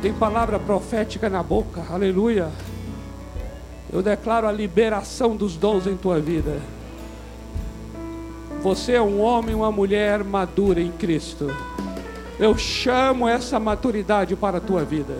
tem 0.00 0.14
palavra 0.14 0.58
profética 0.58 1.28
na 1.28 1.42
boca, 1.42 1.84
aleluia. 1.90 2.50
Eu 3.92 4.02
declaro 4.02 4.48
a 4.48 4.52
liberação 4.52 5.36
dos 5.36 5.56
dons 5.56 5.86
em 5.86 5.96
tua 5.96 6.18
vida. 6.18 6.58
Você 8.62 8.92
é 8.92 9.02
um 9.02 9.20
homem, 9.20 9.54
uma 9.54 9.70
mulher 9.70 10.24
madura 10.24 10.80
em 10.80 10.90
Cristo. 10.92 11.54
Eu 12.38 12.56
chamo 12.56 13.28
essa 13.28 13.60
maturidade 13.60 14.34
para 14.36 14.56
a 14.56 14.60
tua 14.60 14.84
vida. 14.84 15.18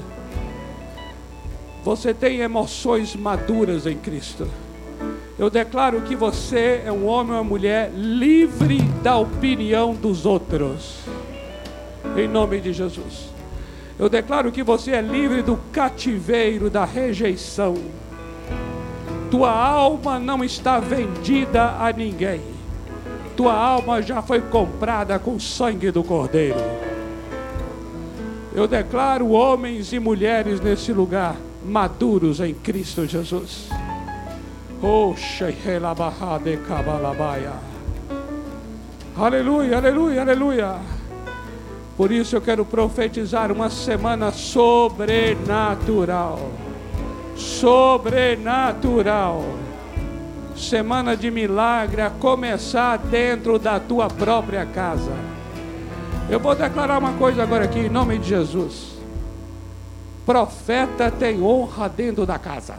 Você 1.85 2.14
tem 2.14 2.41
emoções 2.41 3.14
maduras 3.14 3.87
em 3.87 3.99
Cristo. 3.99 4.49
Eu 5.39 5.51
declaro 5.51 6.03
que 6.03 6.14
você 6.14 6.83
é 6.87 6.93
um 6.93 7.07
homem 7.07 7.33
ou 7.33 7.39
uma 7.39 7.45
mulher 7.45 7.91
livre 7.95 8.81
da 9.03 9.16
opinião 9.16 9.95
dos 9.95 10.24
outros. 10.24 11.01
Em 12.16 12.28
nome 12.28 12.61
de 12.61 12.72
Jesus. 12.72 13.39
Eu 14.01 14.09
declaro 14.09 14.51
que 14.51 14.62
você 14.62 14.92
é 14.92 15.03
livre 15.03 15.42
do 15.42 15.59
cativeiro, 15.70 16.70
da 16.70 16.86
rejeição. 16.86 17.74
Tua 19.30 19.51
alma 19.53 20.18
não 20.18 20.42
está 20.42 20.80
vendida 20.80 21.76
a 21.78 21.92
ninguém. 21.92 22.40
Tua 23.36 23.53
alma 23.53 24.01
já 24.01 24.22
foi 24.22 24.40
comprada 24.40 25.18
com 25.18 25.34
o 25.34 25.40
sangue 25.40 25.90
do 25.90 26.03
Cordeiro. 26.03 26.57
Eu 28.55 28.66
declaro 28.66 29.32
homens 29.32 29.92
e 29.92 29.98
mulheres 29.98 30.62
nesse 30.62 30.94
lugar 30.94 31.36
maduros 31.62 32.40
em 32.40 32.55
Cristo 32.55 33.07
Jesus. 33.07 33.68
Aleluia, 39.14 39.76
aleluia, 39.76 40.22
aleluia. 40.22 40.99
Por 42.01 42.11
isso 42.11 42.34
eu 42.34 42.40
quero 42.40 42.64
profetizar 42.64 43.53
uma 43.53 43.68
semana 43.68 44.32
sobrenatural. 44.32 46.51
Sobrenatural. 47.36 49.44
Semana 50.57 51.14
de 51.14 51.30
milagre 51.30 52.01
a 52.01 52.09
começar 52.09 52.96
dentro 52.96 53.59
da 53.59 53.78
tua 53.78 54.09
própria 54.09 54.64
casa. 54.64 55.12
Eu 56.30 56.40
vou 56.40 56.55
declarar 56.55 56.96
uma 56.96 57.12
coisa 57.18 57.42
agora 57.42 57.66
aqui 57.66 57.80
em 57.80 57.90
nome 57.90 58.18
de 58.18 58.30
Jesus. 58.30 58.98
Profeta 60.24 61.11
tem 61.11 61.42
honra 61.42 61.86
dentro 61.86 62.24
da 62.24 62.38
casa. 62.38 62.76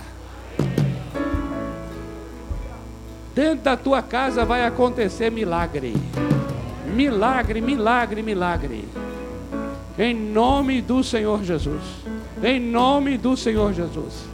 Dentro 3.35 3.65
da 3.65 3.77
tua 3.77 4.01
casa 4.01 4.43
vai 4.43 4.65
acontecer 4.65 5.29
milagre. 5.29 5.95
Milagre, 6.95 7.61
milagre, 7.61 8.23
milagre. 8.23 9.00
Em 10.01 10.15
nome 10.15 10.81
do 10.81 11.03
Senhor 11.03 11.43
Jesus. 11.43 11.83
Em 12.41 12.59
nome 12.59 13.19
do 13.19 13.37
Senhor 13.37 13.71
Jesus. 13.71 14.25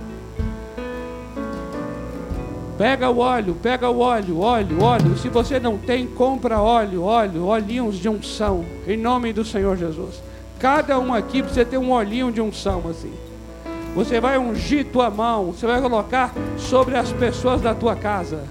Pega 2.78 3.10
o 3.10 3.18
óleo, 3.18 3.54
pega 3.62 3.90
o 3.90 4.00
óleo, 4.00 4.40
óleo, 4.40 4.82
óleo. 4.82 5.18
Se 5.18 5.28
você 5.28 5.60
não 5.60 5.78
tem, 5.78 6.08
compra 6.08 6.62
óleo, 6.62 7.04
óleo, 7.04 7.48
olhinhos 7.48 7.98
de 7.98 8.08
unção. 8.08 8.64
Em 8.88 8.96
nome 8.96 9.34
do 9.34 9.44
Senhor 9.44 9.76
Jesus. 9.76 10.24
Cada 10.58 10.98
um 10.98 11.14
aqui 11.14 11.44
precisa 11.44 11.66
ter 11.66 11.78
um 11.78 11.92
olhinho 11.92 12.32
de 12.32 12.40
unção 12.40 12.84
assim. 12.90 13.12
Você 13.94 14.22
vai 14.22 14.38
ungir 14.38 14.86
tua 14.86 15.10
mão, 15.10 15.52
você 15.52 15.68
vai 15.68 15.82
colocar 15.82 16.34
sobre 16.58 16.96
as 16.96 17.12
pessoas 17.12 17.60
da 17.60 17.76
tua 17.76 17.94
casa. 17.94 18.42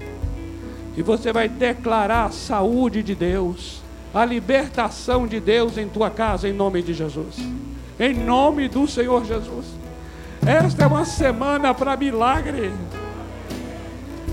E 0.95 1.01
você 1.01 1.33
vai 1.33 1.49
declarar 1.49 2.25
a 2.25 2.31
saúde 2.31 3.01
de 3.01 3.15
Deus, 3.15 3.81
a 4.13 4.25
libertação 4.25 5.27
de 5.27 5.39
Deus 5.39 5.77
em 5.77 5.87
tua 5.87 6.09
casa, 6.09 6.47
em 6.47 6.53
nome 6.53 6.81
de 6.81 6.93
Jesus. 6.93 7.35
Em 7.99 8.13
nome 8.13 8.67
do 8.67 8.87
Senhor 8.87 9.25
Jesus. 9.25 9.65
Esta 10.45 10.83
é 10.83 10.87
uma 10.87 11.05
semana 11.05 11.73
para 11.73 11.97
milagre. 11.97 12.71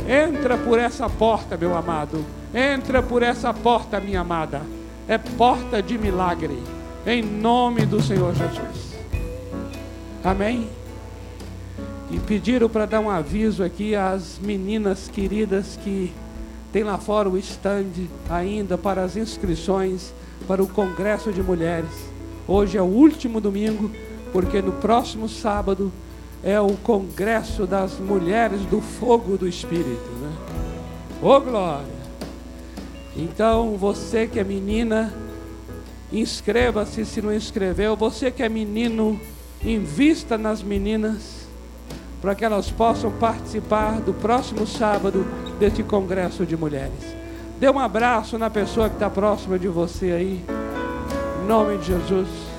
Entra 0.08 0.56
por 0.56 0.78
essa 0.78 1.08
porta, 1.08 1.56
meu 1.56 1.76
amado. 1.76 2.24
Entra 2.54 3.02
por 3.02 3.22
essa 3.22 3.52
porta, 3.52 3.98
minha 4.00 4.20
amada. 4.20 4.62
É 5.08 5.18
porta 5.18 5.82
de 5.82 5.98
milagre. 5.98 6.62
Em 7.06 7.22
nome 7.22 7.84
do 7.84 8.02
Senhor 8.02 8.34
Jesus. 8.34 8.94
Amém? 10.22 10.68
E 12.10 12.18
pediram 12.20 12.68
para 12.68 12.86
dar 12.86 13.00
um 13.00 13.10
aviso 13.10 13.64
aqui 13.64 13.94
às 13.94 14.38
meninas 14.38 15.08
queridas 15.08 15.78
que 15.82 16.12
tem 16.74 16.82
lá 16.82 16.98
fora 16.98 17.28
o 17.28 17.38
stand 17.38 18.08
ainda 18.28 18.76
para 18.76 19.04
as 19.04 19.16
inscrições 19.16 20.12
para 20.48 20.60
o 20.60 20.66
Congresso 20.66 21.32
de 21.32 21.40
Mulheres. 21.40 21.88
Hoje 22.48 22.76
é 22.76 22.82
o 22.82 22.86
último 22.86 23.40
domingo, 23.40 23.92
porque 24.32 24.60
no 24.60 24.72
próximo 24.72 25.28
sábado 25.28 25.92
é 26.42 26.60
o 26.60 26.76
Congresso 26.78 27.64
das 27.64 28.00
Mulheres 28.00 28.60
do 28.62 28.80
Fogo 28.80 29.38
do 29.38 29.46
Espírito. 29.46 30.10
Né? 30.20 30.32
Ô 31.22 31.28
oh, 31.28 31.40
glória! 31.40 31.86
Então, 33.16 33.76
você 33.78 34.26
que 34.26 34.40
é 34.40 34.44
menina, 34.44 35.14
inscreva-se 36.12 37.04
se 37.04 37.22
não 37.22 37.32
inscreveu. 37.32 37.94
Você 37.94 38.32
que 38.32 38.42
é 38.42 38.48
menino, 38.48 39.20
invista 39.64 40.36
nas 40.36 40.60
meninas, 40.60 41.33
para 42.24 42.34
que 42.34 42.42
elas 42.42 42.70
possam 42.70 43.10
participar 43.10 44.00
do 44.00 44.14
próximo 44.14 44.66
sábado 44.66 45.26
deste 45.60 45.82
congresso 45.82 46.46
de 46.46 46.56
mulheres. 46.56 47.14
Dê 47.60 47.68
um 47.68 47.78
abraço 47.78 48.38
na 48.38 48.48
pessoa 48.48 48.88
que 48.88 48.96
está 48.96 49.10
próxima 49.10 49.58
de 49.58 49.68
você 49.68 50.10
aí. 50.10 50.44
Em 51.42 51.46
nome 51.46 51.76
de 51.76 51.84
Jesus. 51.84 52.53